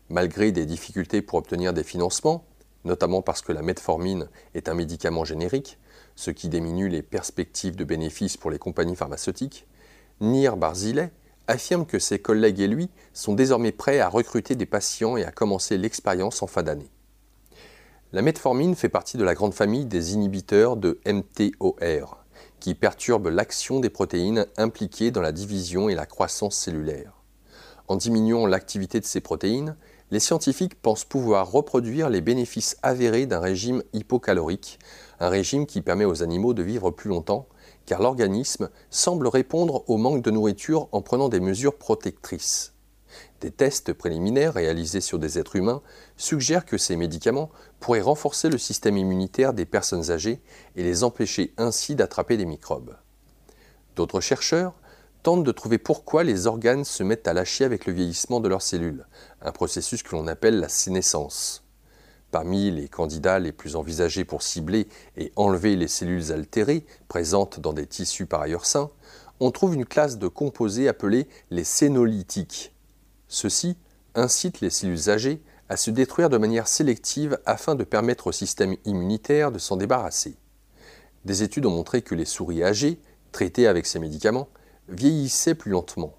Malgré 0.09 0.51
des 0.51 0.65
difficultés 0.65 1.21
pour 1.21 1.39
obtenir 1.39 1.73
des 1.73 1.83
financements, 1.83 2.45
notamment 2.85 3.21
parce 3.21 3.41
que 3.41 3.51
la 3.51 3.61
metformine 3.61 4.29
est 4.53 4.69
un 4.69 4.73
médicament 4.73 5.25
générique, 5.25 5.77
ce 6.15 6.31
qui 6.31 6.49
diminue 6.49 6.89
les 6.89 7.01
perspectives 7.01 7.75
de 7.75 7.83
bénéfices 7.83 8.37
pour 8.37 8.51
les 8.51 8.59
compagnies 8.59 8.95
pharmaceutiques, 8.95 9.67
Nir 10.21 10.57
Barzilay 10.57 11.11
affirme 11.47 11.85
que 11.85 11.99
ses 11.99 12.19
collègues 12.19 12.59
et 12.59 12.67
lui 12.67 12.89
sont 13.13 13.33
désormais 13.33 13.71
prêts 13.71 13.99
à 13.99 14.09
recruter 14.09 14.55
des 14.55 14.65
patients 14.65 15.17
et 15.17 15.23
à 15.23 15.31
commencer 15.31 15.77
l'expérience 15.77 16.43
en 16.43 16.47
fin 16.47 16.63
d'année. 16.63 16.89
La 18.11 18.23
metformine 18.23 18.73
fait 18.73 18.89
partie 18.89 19.17
de 19.17 19.23
la 19.23 19.35
grande 19.35 19.53
famille 19.53 19.85
des 19.85 20.15
inhibiteurs 20.15 20.77
de 20.77 20.99
MTOR, 21.05 22.17
qui 22.59 22.73
perturbent 22.73 23.27
l'action 23.27 23.79
des 23.79 23.91
protéines 23.91 24.47
impliquées 24.57 25.11
dans 25.11 25.21
la 25.21 25.31
division 25.31 25.89
et 25.89 25.95
la 25.95 26.07
croissance 26.07 26.55
cellulaire. 26.57 27.21
En 27.87 27.97
diminuant 27.97 28.47
l'activité 28.47 28.99
de 28.99 29.05
ces 29.05 29.21
protéines, 29.21 29.75
les 30.09 30.19
scientifiques 30.19 30.81
pensent 30.81 31.05
pouvoir 31.05 31.51
reproduire 31.51 32.09
les 32.09 32.21
bénéfices 32.21 32.77
avérés 32.81 33.27
d'un 33.27 33.39
régime 33.39 33.83
hypocalorique, 33.93 34.79
un 35.19 35.29
régime 35.29 35.67
qui 35.67 35.81
permet 35.81 36.05
aux 36.05 36.23
animaux 36.23 36.55
de 36.55 36.63
vivre 36.63 36.89
plus 36.89 37.09
longtemps, 37.09 37.47
car 37.85 38.01
l'organisme 38.01 38.69
semble 38.89 39.27
répondre 39.27 39.83
au 39.87 39.97
manque 39.97 40.23
de 40.23 40.31
nourriture 40.31 40.89
en 40.93 41.03
prenant 41.03 41.29
des 41.29 41.39
mesures 41.39 41.77
protectrices. 41.77 42.73
Des 43.41 43.51
tests 43.51 43.93
préliminaires 43.93 44.53
réalisés 44.53 44.99
sur 44.99 45.17
des 45.17 45.39
êtres 45.39 45.55
humains 45.55 45.81
suggèrent 46.17 46.65
que 46.65 46.77
ces 46.77 46.97
médicaments 46.97 47.49
pourraient 47.79 48.01
renforcer 48.01 48.49
le 48.49 48.57
système 48.57 48.97
immunitaire 48.97 49.53
des 49.53 49.65
personnes 49.65 50.11
âgées 50.11 50.41
et 50.75 50.83
les 50.83 51.03
empêcher 51.03 51.53
ainsi 51.57 51.95
d'attraper 51.95 52.35
des 52.35 52.45
microbes. 52.45 52.97
D'autres 53.95 54.19
chercheurs 54.19 54.73
tentent 55.23 55.43
de 55.43 55.51
trouver 55.51 55.77
pourquoi 55.77 56.23
les 56.23 56.47
organes 56.47 56.83
se 56.83 57.03
mettent 57.03 57.27
à 57.27 57.33
lâcher 57.33 57.63
avec 57.63 57.85
le 57.85 57.93
vieillissement 57.93 58.41
de 58.41 58.49
leurs 58.49 58.61
cellules, 58.61 59.05
un 59.41 59.51
processus 59.51 60.03
que 60.03 60.15
l'on 60.15 60.27
appelle 60.27 60.59
la 60.59 60.69
sénescence. 60.69 61.63
Parmi 62.31 62.71
les 62.71 62.89
candidats 62.89 63.39
les 63.39 63.51
plus 63.51 63.75
envisagés 63.75 64.23
pour 64.23 64.43
cibler 64.43 64.87
et 65.17 65.31
enlever 65.35 65.75
les 65.75 65.87
cellules 65.87 66.31
altérées 66.31 66.85
présentes 67.07 67.59
dans 67.59 67.73
des 67.73 67.87
tissus 67.87 68.25
par 68.25 68.41
ailleurs 68.41 68.65
sains, 68.65 68.91
on 69.39 69.51
trouve 69.51 69.75
une 69.75 69.85
classe 69.85 70.17
de 70.17 70.27
composés 70.27 70.89
appelés 70.89 71.27
les 71.49 71.63
sénolytiques, 71.63 72.73
Ceci 73.29 73.77
incite 74.15 74.59
les 74.59 74.71
cellules 74.71 75.09
âgées 75.09 75.41
à 75.69 75.77
se 75.77 75.91
détruire 75.91 76.29
de 76.29 76.37
manière 76.37 76.67
sélective 76.67 77.39
afin 77.45 77.75
de 77.75 77.83
permettre 77.83 78.27
au 78.27 78.31
système 78.31 78.75
immunitaire 78.85 79.51
de 79.51 79.59
s'en 79.59 79.77
débarrasser. 79.77 80.35
Des 81.25 81.43
études 81.43 81.67
ont 81.67 81.71
montré 81.71 82.01
que 82.01 82.15
les 82.15 82.25
souris 82.25 82.63
âgées, 82.63 82.99
traitées 83.31 83.67
avec 83.67 83.85
ces 83.85 83.99
médicaments, 83.99 84.49
vieillissaient 84.87 85.53
plus 85.53 85.71
lentement. 85.71 86.15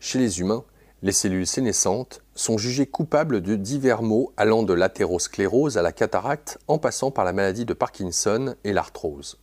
Chez 0.00 0.18
les 0.18 0.40
humains, 0.40 0.64
les 1.02 1.12
cellules 1.12 1.46
sénescentes 1.46 2.22
sont 2.34 2.58
jugées 2.58 2.86
coupables 2.86 3.40
de 3.40 3.54
divers 3.54 4.02
maux 4.02 4.32
allant 4.36 4.64
de 4.64 4.72
l'athérosclérose 4.72 5.78
à 5.78 5.82
la 5.82 5.92
cataracte 5.92 6.58
en 6.66 6.78
passant 6.78 7.12
par 7.12 7.24
la 7.24 7.32
maladie 7.32 7.66
de 7.66 7.72
Parkinson 7.72 8.56
et 8.64 8.72
l'arthrose. 8.72 9.38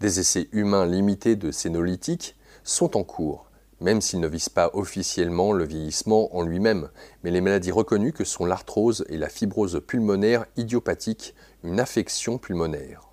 Des 0.00 0.18
essais 0.18 0.48
humains 0.50 0.86
limités 0.86 1.36
de 1.36 1.52
sénolytiques 1.52 2.34
sont 2.64 2.96
en 2.96 3.04
cours 3.04 3.49
même 3.80 4.00
s'ils 4.00 4.20
ne 4.20 4.28
visent 4.28 4.50
pas 4.50 4.70
officiellement 4.74 5.52
le 5.52 5.64
vieillissement 5.64 6.34
en 6.36 6.42
lui-même, 6.42 6.90
mais 7.22 7.30
les 7.30 7.40
maladies 7.40 7.72
reconnues 7.72 8.12
que 8.12 8.24
sont 8.24 8.44
l'arthrose 8.44 9.04
et 9.08 9.16
la 9.16 9.28
fibrose 9.28 9.80
pulmonaire 9.86 10.44
idiopathique, 10.56 11.34
une 11.64 11.80
affection 11.80 12.38
pulmonaire. 12.38 13.08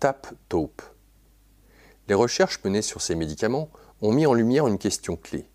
TAP-TAUPE. 0.00 0.82
Les 2.08 2.14
recherches 2.14 2.62
menées 2.64 2.82
sur 2.82 3.00
ces 3.00 3.14
médicaments 3.14 3.70
ont 4.00 4.12
mis 4.12 4.26
en 4.26 4.34
lumière 4.34 4.68
une 4.68 4.78
question 4.78 5.16
clé. 5.16 5.46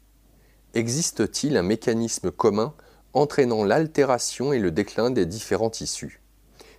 existe-t-il 0.74 1.56
un 1.56 1.64
mécanisme 1.64 2.32
commun 2.32 2.74
entraînant 3.14 3.64
l'altération 3.64 4.54
et 4.54 4.60
le 4.60 4.72
déclin 4.72 5.12
des 5.12 5.26
différents 5.26 5.70
tissus? 5.70 6.20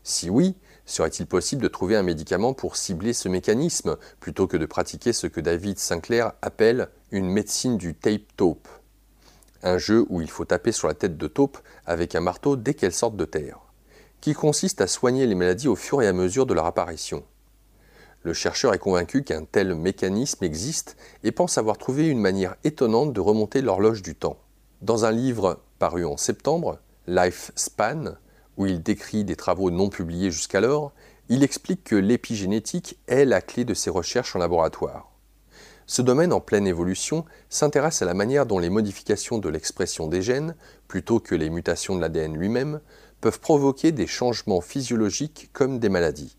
Si 0.02 0.28
oui, 0.28 0.56
serait-il 0.86 1.26
possible 1.26 1.62
de 1.62 1.68
trouver 1.68 1.96
un 1.96 2.02
médicament 2.02 2.54
pour 2.54 2.76
cibler 2.76 3.12
ce 3.12 3.28
mécanisme 3.28 3.96
plutôt 4.20 4.46
que 4.46 4.56
de 4.56 4.66
pratiquer 4.66 5.12
ce 5.12 5.26
que 5.26 5.40
David 5.40 5.78
Sinclair 5.78 6.32
appelle 6.42 6.88
une 7.10 7.28
médecine 7.28 7.78
du 7.78 7.94
tape-taupe? 7.94 8.68
Un 9.62 9.78
jeu 9.78 10.04
où 10.10 10.20
il 10.20 10.30
faut 10.30 10.44
taper 10.44 10.72
sur 10.72 10.88
la 10.88 10.94
tête 10.94 11.16
de 11.16 11.26
taupe 11.26 11.58
avec 11.86 12.14
un 12.14 12.20
marteau 12.20 12.56
dès 12.56 12.74
qu'elle 12.74 12.92
sort 12.92 13.12
de 13.12 13.24
terre, 13.24 13.60
qui 14.20 14.34
consiste 14.34 14.80
à 14.80 14.86
soigner 14.86 15.26
les 15.26 15.34
maladies 15.34 15.68
au 15.68 15.76
fur 15.76 16.02
et 16.02 16.06
à 16.06 16.12
mesure 16.12 16.46
de 16.46 16.54
leur 16.54 16.66
apparition? 16.66 17.24
Le 18.22 18.32
chercheur 18.32 18.72
est 18.72 18.78
convaincu 18.78 19.22
qu'un 19.22 19.44
tel 19.44 19.74
mécanisme 19.74 20.44
existe 20.44 20.96
et 21.24 21.32
pense 21.32 21.58
avoir 21.58 21.76
trouvé 21.76 22.08
une 22.08 22.20
manière 22.20 22.56
étonnante 22.64 23.12
de 23.12 23.20
remonter 23.20 23.60
l'horloge 23.60 24.00
du 24.00 24.14
temps. 24.14 24.38
Dans 24.80 25.04
un 25.04 25.12
livre 25.12 25.60
paru 25.78 26.06
en 26.06 26.16
septembre, 26.16 26.78
Lifespan, 27.06 28.16
où 28.56 28.66
il 28.66 28.82
décrit 28.82 29.24
des 29.24 29.36
travaux 29.36 29.70
non 29.70 29.88
publiés 29.88 30.30
jusqu'alors, 30.30 30.92
il 31.28 31.42
explique 31.42 31.84
que 31.84 31.96
l'épigénétique 31.96 32.98
est 33.06 33.24
la 33.24 33.40
clé 33.40 33.64
de 33.64 33.74
ses 33.74 33.90
recherches 33.90 34.36
en 34.36 34.38
laboratoire. 34.38 35.10
Ce 35.86 36.02
domaine 36.02 36.32
en 36.32 36.40
pleine 36.40 36.66
évolution 36.66 37.24
s'intéresse 37.50 38.00
à 38.00 38.06
la 38.06 38.14
manière 38.14 38.46
dont 38.46 38.58
les 38.58 38.70
modifications 38.70 39.38
de 39.38 39.48
l'expression 39.48 40.06
des 40.06 40.22
gènes, 40.22 40.54
plutôt 40.88 41.20
que 41.20 41.34
les 41.34 41.50
mutations 41.50 41.94
de 41.94 42.00
l'ADN 42.00 42.36
lui-même, 42.36 42.80
peuvent 43.20 43.40
provoquer 43.40 43.92
des 43.92 44.06
changements 44.06 44.62
physiologiques 44.62 45.50
comme 45.52 45.78
des 45.78 45.90
maladies. 45.90 46.36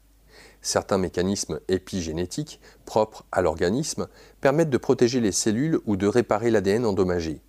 Certains 0.61 0.97
mécanismes 0.97 1.59
épigénétiques 1.67 2.59
propres 2.85 3.23
à 3.31 3.43
l'organisme 3.43 4.07
permettent 4.41 4.71
de 4.71 4.77
protéger 4.77 5.19
les 5.19 5.31
cellules 5.31 5.79
ou 5.85 5.95
de 5.95 6.07
réparer 6.07 6.49
l'ADN 6.49 6.85
endommagé, 6.85 7.41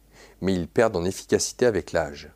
mais 0.42 0.52
ils 0.52 0.68
perdent 0.68 0.96
en 0.96 1.04
efficacité 1.04 1.64
avec 1.64 1.92
l'âge. 1.92 2.30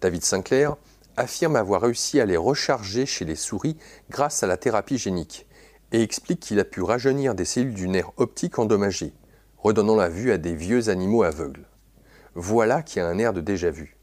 David 0.00 0.24
Sinclair 0.24 0.76
affirme 1.16 1.56
avoir 1.56 1.82
réussi 1.82 2.20
à 2.20 2.26
les 2.26 2.36
recharger 2.36 3.06
chez 3.06 3.24
les 3.24 3.36
souris 3.36 3.76
grâce 4.10 4.42
à 4.42 4.46
la 4.46 4.56
thérapie 4.56 4.98
génique 4.98 5.46
et 5.92 6.02
explique 6.02 6.40
qu'il 6.40 6.60
a 6.60 6.64
pu 6.64 6.82
rajeunir 6.82 7.34
des 7.34 7.44
cellules 7.44 7.74
du 7.74 7.88
nerf 7.88 8.10
optique 8.16 8.58
endommagées, 8.58 9.12
redonnant 9.58 9.96
la 9.96 10.08
vue 10.08 10.32
à 10.32 10.38
des 10.38 10.54
vieux 10.54 10.88
animaux 10.88 11.22
aveugles. 11.22 11.66
Voilà 12.34 12.82
qui 12.82 12.98
a 12.98 13.06
un 13.06 13.18
air 13.18 13.32
de 13.32 13.40
déjà-vu. 13.40 13.96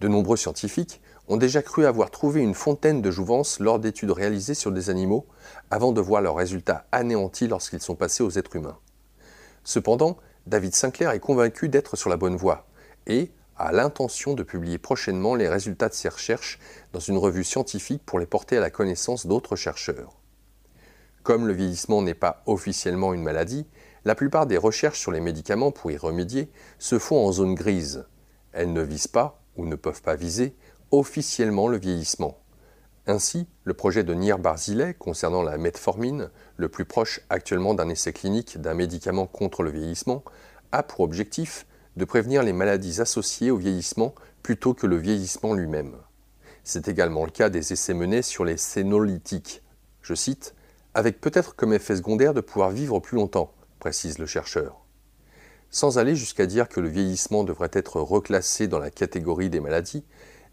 De 0.00 0.08
nombreux 0.08 0.36
scientifiques 0.36 1.00
ont 1.28 1.36
déjà 1.36 1.62
cru 1.62 1.86
avoir 1.86 2.10
trouvé 2.10 2.40
une 2.40 2.54
fontaine 2.54 3.02
de 3.02 3.10
jouvence 3.10 3.58
lors 3.58 3.78
d'études 3.78 4.10
réalisées 4.10 4.54
sur 4.54 4.72
des 4.72 4.90
animaux, 4.90 5.26
avant 5.70 5.92
de 5.92 6.00
voir 6.00 6.22
leurs 6.22 6.36
résultats 6.36 6.86
anéantis 6.92 7.48
lorsqu'ils 7.48 7.82
sont 7.82 7.96
passés 7.96 8.22
aux 8.22 8.30
êtres 8.30 8.56
humains. 8.56 8.78
Cependant, 9.64 10.16
David 10.46 10.74
Sinclair 10.74 11.10
est 11.10 11.20
convaincu 11.20 11.68
d'être 11.68 11.96
sur 11.96 12.08
la 12.08 12.16
bonne 12.16 12.36
voie 12.36 12.66
et 13.06 13.30
a 13.58 13.72
l'intention 13.72 14.34
de 14.34 14.42
publier 14.42 14.78
prochainement 14.78 15.34
les 15.34 15.48
résultats 15.48 15.88
de 15.88 15.94
ses 15.94 16.08
recherches 16.08 16.58
dans 16.92 17.00
une 17.00 17.18
revue 17.18 17.44
scientifique 17.44 18.04
pour 18.04 18.18
les 18.18 18.26
porter 18.26 18.56
à 18.58 18.60
la 18.60 18.70
connaissance 18.70 19.26
d'autres 19.26 19.56
chercheurs. 19.56 20.18
Comme 21.22 21.46
le 21.46 21.52
vieillissement 21.52 22.02
n'est 22.02 22.14
pas 22.14 22.42
officiellement 22.46 23.12
une 23.12 23.22
maladie, 23.22 23.66
la 24.04 24.14
plupart 24.14 24.46
des 24.46 24.58
recherches 24.58 25.00
sur 25.00 25.10
les 25.10 25.20
médicaments 25.20 25.72
pour 25.72 25.90
y 25.90 25.96
remédier 25.96 26.50
se 26.78 26.98
font 26.98 27.26
en 27.26 27.32
zone 27.32 27.54
grise. 27.54 28.06
Elles 28.52 28.72
ne 28.72 28.82
visent 28.82 29.08
pas, 29.08 29.42
ou 29.56 29.66
ne 29.66 29.74
peuvent 29.74 30.02
pas 30.02 30.14
viser, 30.14 30.54
officiellement 30.92 31.66
le 31.66 31.78
vieillissement. 31.78 32.38
Ainsi, 33.08 33.48
le 33.64 33.74
projet 33.74 34.04
de 34.04 34.14
Nir 34.14 34.38
Barzilay 34.38 34.94
concernant 34.94 35.42
la 35.42 35.58
metformine, 35.58 36.30
le 36.56 36.68
plus 36.68 36.84
proche 36.84 37.20
actuellement 37.30 37.74
d'un 37.74 37.88
essai 37.88 38.12
clinique 38.12 38.60
d'un 38.60 38.74
médicament 38.74 39.26
contre 39.26 39.62
le 39.62 39.70
vieillissement, 39.70 40.24
a 40.72 40.82
pour 40.82 41.00
objectif 41.00 41.66
de 41.96 42.04
prévenir 42.04 42.42
les 42.42 42.52
maladies 42.52 43.00
associées 43.00 43.50
au 43.50 43.56
vieillissement 43.56 44.14
plutôt 44.42 44.74
que 44.74 44.86
le 44.86 44.96
vieillissement 44.96 45.54
lui-même. 45.54 45.96
C'est 46.62 46.88
également 46.88 47.24
le 47.24 47.30
cas 47.30 47.48
des 47.48 47.72
essais 47.72 47.94
menés 47.94 48.22
sur 48.22 48.44
les 48.44 48.56
sénolytiques. 48.56 49.62
Je 50.02 50.14
cite, 50.14 50.54
avec 50.94 51.20
peut-être 51.20 51.56
comme 51.56 51.72
effet 51.72 51.96
secondaire 51.96 52.34
de 52.34 52.40
pouvoir 52.40 52.70
vivre 52.70 53.00
plus 53.00 53.16
longtemps, 53.16 53.52
précise 53.78 54.18
le 54.18 54.26
chercheur. 54.26 54.84
Sans 55.70 55.98
aller 55.98 56.16
jusqu'à 56.16 56.46
dire 56.46 56.68
que 56.68 56.80
le 56.80 56.88
vieillissement 56.88 57.44
devrait 57.44 57.70
être 57.72 58.00
reclassé 58.00 58.68
dans 58.68 58.78
la 58.78 58.90
catégorie 58.90 59.50
des 59.50 59.60
maladies, 59.60 60.04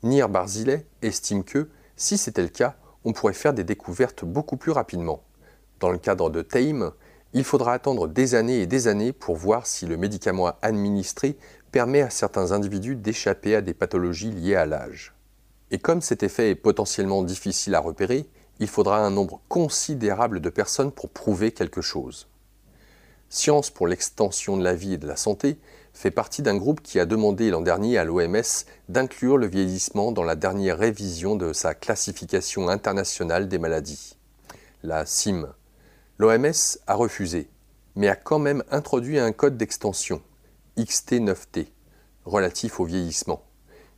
Nir 0.02 0.28
Barzilay 0.28 0.86
estime 1.02 1.44
que, 1.44 1.70
si 1.96 2.18
c'était 2.18 2.42
le 2.42 2.50
cas, 2.50 2.76
on 3.06 3.14
pourrait 3.14 3.34
faire 3.34 3.54
des 3.54 3.64
découvertes 3.64 4.26
beaucoup 4.26 4.58
plus 4.58 4.72
rapidement. 4.72 5.24
Dans 5.80 5.92
le 5.92 5.98
cadre 5.98 6.30
de 6.30 6.42
TAME, 6.42 6.92
il 7.34 7.44
faudra 7.44 7.74
attendre 7.74 8.08
des 8.08 8.36
années 8.36 8.62
et 8.62 8.68
des 8.68 8.88
années 8.88 9.12
pour 9.12 9.36
voir 9.36 9.66
si 9.66 9.86
le 9.86 9.98
médicament 9.98 10.54
administré 10.62 11.36
permet 11.72 12.02
à 12.02 12.10
certains 12.10 12.52
individus 12.52 12.96
d'échapper 12.96 13.56
à 13.56 13.62
des 13.62 13.74
pathologies 13.74 14.32
liées 14.32 14.56
à 14.56 14.66
l'âge. 14.66 15.14
Et 15.72 15.80
comme 15.80 16.02
cet 16.02 16.22
effet 16.22 16.52
est 16.52 16.56
potentiellement 16.56 17.24
difficile 17.24 17.74
à 17.74 17.80
repérer, 17.80 18.28
il 18.60 18.68
faudra 18.68 19.00
un 19.00 19.10
nombre 19.10 19.42
considérable 19.50 20.40
de 20.40 20.50
personnes 20.50 20.92
pour 20.92 21.10
prouver 21.10 21.52
quelque 21.52 21.82
chose. 21.82 22.28
Science 23.30 23.72
pour 23.72 23.88
l'extension 23.88 24.56
de 24.58 24.64
la 24.64 24.76
vie 24.76 24.94
et 24.94 24.98
de 25.00 25.08
la 25.08 25.16
santé 25.16 25.58
fait 25.92 26.12
partie 26.12 26.44
d'un 26.44 26.56
groupe 26.56 26.82
qui 26.84 27.00
a 27.00 27.08
demandé 27.08 27.50
l'an 27.50 27.62
dernier 27.62 27.98
à 27.98 28.04
l'OMS 28.04 28.66
d'inclure 28.90 29.40
le 29.40 29.48
vieillissement 29.48 30.12
dans 30.12 30.24
la 30.24 30.36
dernière 30.36 30.78
révision 30.78 31.36
de 31.36 31.52
sa 31.52 31.74
classification 31.74 32.70
internationale 32.70 33.48
des 33.48 33.58
maladies, 33.58 34.16
la 34.84 35.08
CIM. 35.08 35.56
L'OMS 36.20 36.78
a 36.86 36.94
refusé, 36.94 37.50
mais 37.96 38.08
a 38.08 38.16
quand 38.16 38.38
même 38.38 38.64
introduit 38.70 39.18
un 39.18 39.32
code 39.32 39.58
d'extension, 39.58 40.22
XT9T, 40.78 41.70
relatif 42.26 42.80
au 42.80 42.86
vieillissement, 42.86 43.44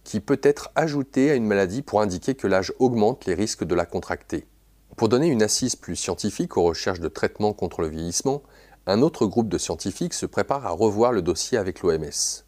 qui 0.06 0.21
peut 0.21 0.39
être 0.41 0.71
ajouté 0.75 1.30
à 1.30 1.36
une 1.36 1.45
maladie 1.45 1.82
pour 1.82 1.99
indiquer 1.99 2.34
que 2.36 2.47
l'âge 2.47 2.71
augmente 2.80 3.25
les 3.25 3.34
risques 3.34 3.65
de 3.65 3.75
la 3.75 3.86
contracter. 3.86 4.47
Pour 4.95 5.10
donner 5.10 5.28
une 5.28 5.43
assise 5.43 5.75
plus 5.75 5.97
scientifique 5.97 6.56
aux 6.56 6.63
recherches 6.63 7.01
de 7.01 7.10
traitement 7.10 7.51
contre 7.51 7.82
le 7.82 7.89
vieillissement, 7.89 8.43
un 8.88 9.01
autre 9.01 9.25
groupe 9.25 9.49
de 9.49 9.58
scientifiques 9.58 10.13
se 10.13 10.25
prépare 10.25 10.65
à 10.65 10.69
revoir 10.69 11.12
le 11.12 11.21
dossier 11.21 11.58
avec 11.58 11.82
l'OMS. 11.82 12.45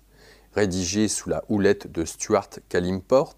Rédigé 0.53 1.09
sous 1.09 1.29
la 1.29 1.43
houlette 1.49 1.91
de 1.91 2.05
Stuart 2.05 2.49
Kalimport, 2.69 3.35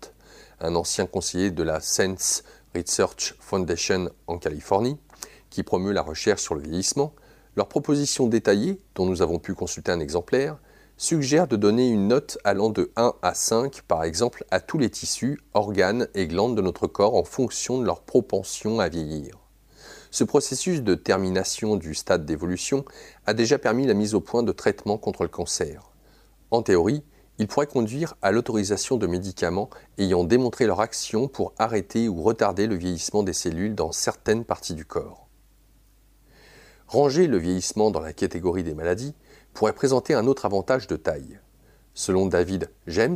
un 0.60 0.76
ancien 0.76 1.08
conseiller 1.08 1.50
de 1.50 1.64
la 1.64 1.80
Sense 1.80 2.44
Research 2.76 3.36
Foundation 3.40 4.12
en 4.28 4.38
Californie, 4.38 5.00
qui 5.50 5.64
promeut 5.64 5.94
la 5.94 6.02
recherche 6.02 6.42
sur 6.42 6.56
le 6.56 6.62
vieillissement, 6.62 7.14
leur 7.56 7.68
proposition 7.68 8.28
détaillée, 8.28 8.80
dont 8.96 9.06
nous 9.06 9.22
avons 9.22 9.40
pu 9.40 9.54
consulter 9.54 9.92
un 9.92 10.00
exemplaire, 10.00 10.58
suggère 10.98 11.48
de 11.48 11.56
donner 11.56 11.90
une 11.90 12.10
note 12.10 12.38
allant 12.44 12.70
de 12.70 12.92
1 12.98 13.14
à 13.22 13.34
5, 13.34 13.84
par 13.84 14.04
exemple, 14.04 14.46
à 14.52 14.60
tous 14.60 14.78
les 14.78 14.90
tissus, 14.90 15.40
organes 15.54 16.08
et 16.14 16.28
glandes 16.28 16.58
de 16.58 16.62
notre 16.62 16.88
corps 16.88 17.16
en 17.16 17.24
fonction 17.24 17.80
de 17.80 17.86
leur 17.86 18.02
propension 18.02 18.80
à 18.80 18.90
vieillir. 18.90 19.40
Ce 20.12 20.24
processus 20.24 20.82
de 20.82 20.96
termination 20.96 21.78
du 21.78 21.94
stade 21.94 22.26
d'évolution 22.26 22.84
a 23.26 23.34
déjà 23.34 23.58
permis 23.58 23.88
la 23.88 23.94
mise 23.94 24.14
au 24.14 24.20
point 24.20 24.44
de 24.44 24.52
traitements 24.52 24.98
contre 24.98 25.24
le 25.24 25.30
cancer. 25.30 25.90
En 26.52 26.64
théorie, 26.64 27.04
il 27.38 27.48
pourrait 27.48 27.68
conduire 27.68 28.16
à 28.22 28.32
l'autorisation 28.32 28.98
de 28.98 29.08
médicaments 29.08 29.70
ayant 29.98 30.26
démontré 30.26 30.66
leur 30.66 30.82
action 30.82 31.30
pour 31.30 31.54
arrêter 31.58 32.10
ou 32.10 32.22
retarder 32.22 32.68
le 32.68 32.76
vieillissement 32.76 33.24
des 33.24 33.34
cellules 33.34 33.76
dans 33.76 33.94
certaines 33.94 34.44
parties 34.44 34.74
du 34.74 34.84
corps. 34.84 35.29
Ranger 36.90 37.28
le 37.28 37.38
vieillissement 37.38 37.92
dans 37.92 38.00
la 38.00 38.14
catégorie 38.14 38.64
des 38.64 38.74
maladies 38.74 39.14
pourrait 39.54 39.74
présenter 39.74 40.16
un 40.16 40.26
autre 40.26 40.48
avantage 40.48 40.88
de 40.88 40.96
taille. 40.96 41.40
Selon 41.94 42.26
David 42.26 42.72
James, 42.88 43.16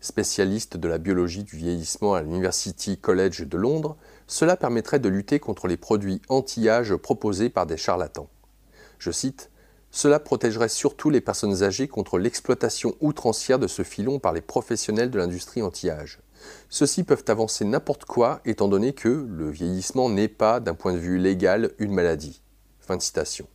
spécialiste 0.00 0.76
de 0.76 0.88
la 0.88 0.98
biologie 0.98 1.44
du 1.44 1.54
vieillissement 1.54 2.14
à 2.14 2.22
l'University 2.22 2.98
College 2.98 3.46
de 3.46 3.56
Londres, 3.56 3.96
cela 4.26 4.56
permettrait 4.56 4.98
de 4.98 5.08
lutter 5.08 5.38
contre 5.38 5.68
les 5.68 5.76
produits 5.76 6.20
anti-âge 6.28 6.96
proposés 6.96 7.48
par 7.48 7.64
des 7.64 7.76
charlatans. 7.76 8.28
Je 8.98 9.12
cite 9.12 9.52
Cela 9.92 10.18
protégerait 10.18 10.68
surtout 10.68 11.08
les 11.08 11.20
personnes 11.20 11.62
âgées 11.62 11.86
contre 11.86 12.18
l'exploitation 12.18 12.96
outrancière 13.00 13.60
de 13.60 13.68
ce 13.68 13.84
filon 13.84 14.18
par 14.18 14.32
les 14.32 14.40
professionnels 14.40 15.12
de 15.12 15.18
l'industrie 15.18 15.62
anti-âge. 15.62 16.18
Ceux-ci 16.68 17.04
peuvent 17.04 17.26
avancer 17.28 17.64
n'importe 17.64 18.04
quoi 18.04 18.40
étant 18.44 18.66
donné 18.66 18.94
que 18.94 19.28
le 19.30 19.48
vieillissement 19.48 20.08
n'est 20.08 20.26
pas, 20.26 20.58
d'un 20.58 20.74
point 20.74 20.92
de 20.92 20.98
vue 20.98 21.18
légal, 21.18 21.70
une 21.78 21.94
maladie. 21.94 22.42
Fin 22.82 22.96
de 22.96 23.02
citation. 23.02 23.46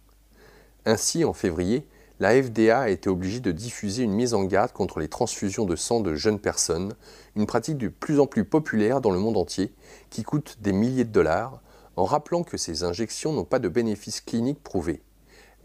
Ainsi, 0.85 1.25
en 1.25 1.33
février, 1.33 1.85
la 2.21 2.41
FDA 2.41 2.79
a 2.79 2.89
été 2.89 3.09
obligée 3.09 3.41
de 3.41 3.51
diffuser 3.51 4.03
une 4.03 4.13
mise 4.13 4.33
en 4.33 4.45
garde 4.45 4.71
contre 4.71 4.99
les 4.99 5.09
transfusions 5.09 5.65
de 5.65 5.75
sang 5.75 5.99
de 5.99 6.15
jeunes 6.15 6.39
personnes, 6.39 6.95
une 7.35 7.45
pratique 7.45 7.77
de 7.77 7.89
plus 7.89 8.21
en 8.21 8.25
plus 8.25 8.45
populaire 8.45 9.01
dans 9.01 9.11
le 9.11 9.19
monde 9.19 9.35
entier, 9.35 9.73
qui 10.09 10.23
coûte 10.23 10.57
des 10.61 10.71
milliers 10.71 11.03
de 11.03 11.11
dollars, 11.11 11.61
en 11.97 12.05
rappelant 12.05 12.43
que 12.43 12.57
ces 12.57 12.85
injections 12.85 13.33
n'ont 13.33 13.43
pas 13.43 13.59
de 13.59 13.67
bénéfices 13.67 14.21
cliniques 14.21 14.63
prouvés. 14.63 15.01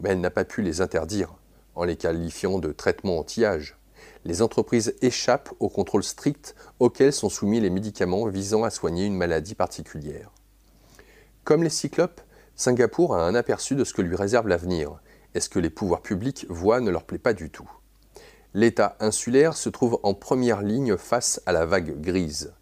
Mais 0.01 0.09
elle 0.09 0.19
n'a 0.19 0.29
pas 0.29 0.43
pu 0.43 0.61
les 0.61 0.81
interdire, 0.81 1.33
en 1.75 1.85
les 1.85 1.95
qualifiant 1.95 2.59
de 2.59 2.73
traitements 2.73 3.19
anti-âge. 3.19 3.77
Les 4.25 4.41
entreprises 4.41 4.93
échappent 5.01 5.53
au 5.61 5.69
contrôle 5.69 6.03
strict 6.03 6.53
auquel 6.79 7.13
sont 7.13 7.29
soumis 7.29 7.61
les 7.61 7.69
médicaments 7.69 8.27
visant 8.27 8.63
à 8.63 8.69
soigner 8.69 9.05
une 9.05 9.15
maladie 9.15 9.55
particulière. 9.55 10.31
Comme 11.45 11.63
les 11.63 11.69
cyclopes, 11.69 12.21
Singapour 12.55 13.15
a 13.15 13.25
un 13.25 13.35
aperçu 13.35 13.75
de 13.75 13.83
ce 13.83 13.93
que 13.93 14.01
lui 14.01 14.15
réserve 14.15 14.47
l'avenir, 14.47 14.99
et 15.33 15.39
ce 15.39 15.49
que 15.49 15.59
les 15.59 15.69
pouvoirs 15.69 16.01
publics 16.01 16.45
voient 16.49 16.81
ne 16.81 16.91
leur 16.91 17.03
plaît 17.03 17.17
pas 17.17 17.33
du 17.33 17.49
tout? 17.49 17.69
l'État 18.53 18.95
insulaire 18.99 19.57
se 19.57 19.69
trouve 19.69 19.99
en 20.03 20.13
première 20.13 20.61
ligne 20.61 20.97
face 20.97 21.41
à 21.45 21.51
la 21.51 21.65
vague 21.65 21.99
grise. 22.01 22.53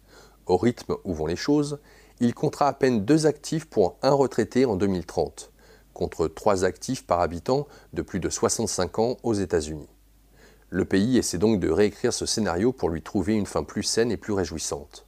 Au 0.46 0.56
rythme 0.56 0.96
où 1.04 1.12
vont 1.12 1.26
les 1.26 1.36
choses, 1.36 1.78
il 2.20 2.34
comptera 2.34 2.68
à 2.68 2.72
peine 2.72 3.04
deux 3.04 3.26
actifs 3.26 3.66
pour 3.66 3.98
un 4.02 4.12
retraité 4.12 4.64
en 4.64 4.76
2030, 4.76 5.52
contre 5.92 6.28
trois 6.28 6.64
actifs 6.64 7.06
par 7.06 7.20
habitant 7.20 7.66
de 7.92 8.02
plus 8.02 8.20
de 8.20 8.30
65 8.30 8.98
ans 8.98 9.16
aux 9.22 9.34
États-Unis. 9.34 9.88
Le 10.70 10.86
pays 10.86 11.18
essaie 11.18 11.38
donc 11.38 11.60
de 11.60 11.68
réécrire 11.68 12.14
ce 12.14 12.24
scénario 12.24 12.72
pour 12.72 12.88
lui 12.88 13.02
trouver 13.02 13.34
une 13.34 13.46
fin 13.46 13.62
plus 13.62 13.82
saine 13.82 14.10
et 14.10 14.16
plus 14.16 14.32
réjouissante. 14.32 15.06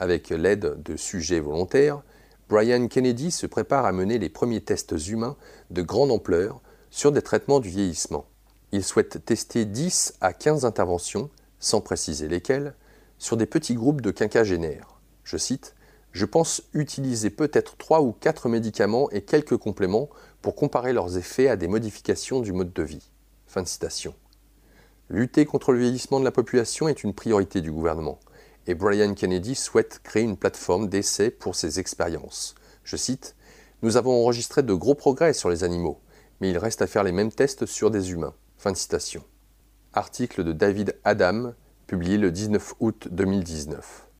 Avec 0.00 0.30
l'aide 0.30 0.82
de 0.82 0.96
sujets 0.96 1.40
volontaires, 1.40 2.02
Brian 2.48 2.88
Kennedy 2.88 3.30
se 3.30 3.46
prépare 3.46 3.84
à 3.84 3.92
mener 3.92 4.18
les 4.18 4.30
premiers 4.30 4.62
tests 4.62 4.94
humains 5.06 5.36
de 5.70 5.82
grande 5.82 6.10
ampleur 6.10 6.62
sur 6.88 7.12
des 7.12 7.20
traitements 7.20 7.60
du 7.60 7.68
vieillissement. 7.68 8.24
Il 8.72 8.82
souhaite 8.82 9.22
tester 9.26 9.66
10 9.66 10.14
à 10.22 10.32
15 10.32 10.64
interventions, 10.64 11.28
sans 11.58 11.82
préciser 11.82 12.26
lesquelles, 12.26 12.74
sur 13.18 13.36
des 13.36 13.44
petits 13.44 13.74
groupes 13.74 14.00
de 14.00 14.10
quinquagénaires. 14.10 14.98
Je 15.24 15.36
cite 15.36 15.74
Je 16.12 16.24
pense 16.24 16.62
utiliser 16.72 17.28
peut-être 17.28 17.76
3 17.76 18.00
ou 18.00 18.12
4 18.12 18.48
médicaments 18.48 19.10
et 19.10 19.20
quelques 19.20 19.58
compléments 19.58 20.08
pour 20.40 20.54
comparer 20.54 20.94
leurs 20.94 21.18
effets 21.18 21.48
à 21.48 21.56
des 21.56 21.68
modifications 21.68 22.40
du 22.40 22.54
mode 22.54 22.72
de 22.72 22.82
vie. 22.82 23.10
Fin 23.46 23.62
de 23.62 23.68
citation. 23.68 24.14
Lutter 25.10 25.44
contre 25.44 25.72
le 25.72 25.80
vieillissement 25.80 26.18
de 26.18 26.24
la 26.24 26.32
population 26.32 26.88
est 26.88 27.04
une 27.04 27.12
priorité 27.12 27.60
du 27.60 27.72
gouvernement 27.72 28.18
et 28.68 28.74
Brian 28.74 29.14
Kennedy 29.14 29.54
souhaite 29.54 30.00
créer 30.04 30.22
une 30.22 30.36
plateforme 30.36 30.88
d'essai 30.88 31.30
pour 31.30 31.56
ses 31.56 31.80
expériences. 31.80 32.54
Je 32.84 32.96
cite 32.96 33.34
Nous 33.82 33.96
avons 33.96 34.12
enregistré 34.22 34.62
de 34.62 34.74
gros 34.74 34.94
progrès 34.94 35.32
sur 35.32 35.48
les 35.48 35.64
animaux, 35.64 36.00
mais 36.40 36.50
il 36.50 36.58
reste 36.58 36.82
à 36.82 36.86
faire 36.86 37.02
les 37.02 37.12
mêmes 37.12 37.32
tests 37.32 37.64
sur 37.64 37.90
des 37.90 38.12
humains. 38.12 38.34
Fin 38.58 38.72
de 38.72 38.76
citation. 38.76 39.24
Article 39.94 40.44
de 40.44 40.52
David 40.52 40.96
Adam, 41.02 41.54
publié 41.86 42.18
le 42.18 42.30
19 42.30 42.74
août 42.80 43.08
2019. 43.10 44.07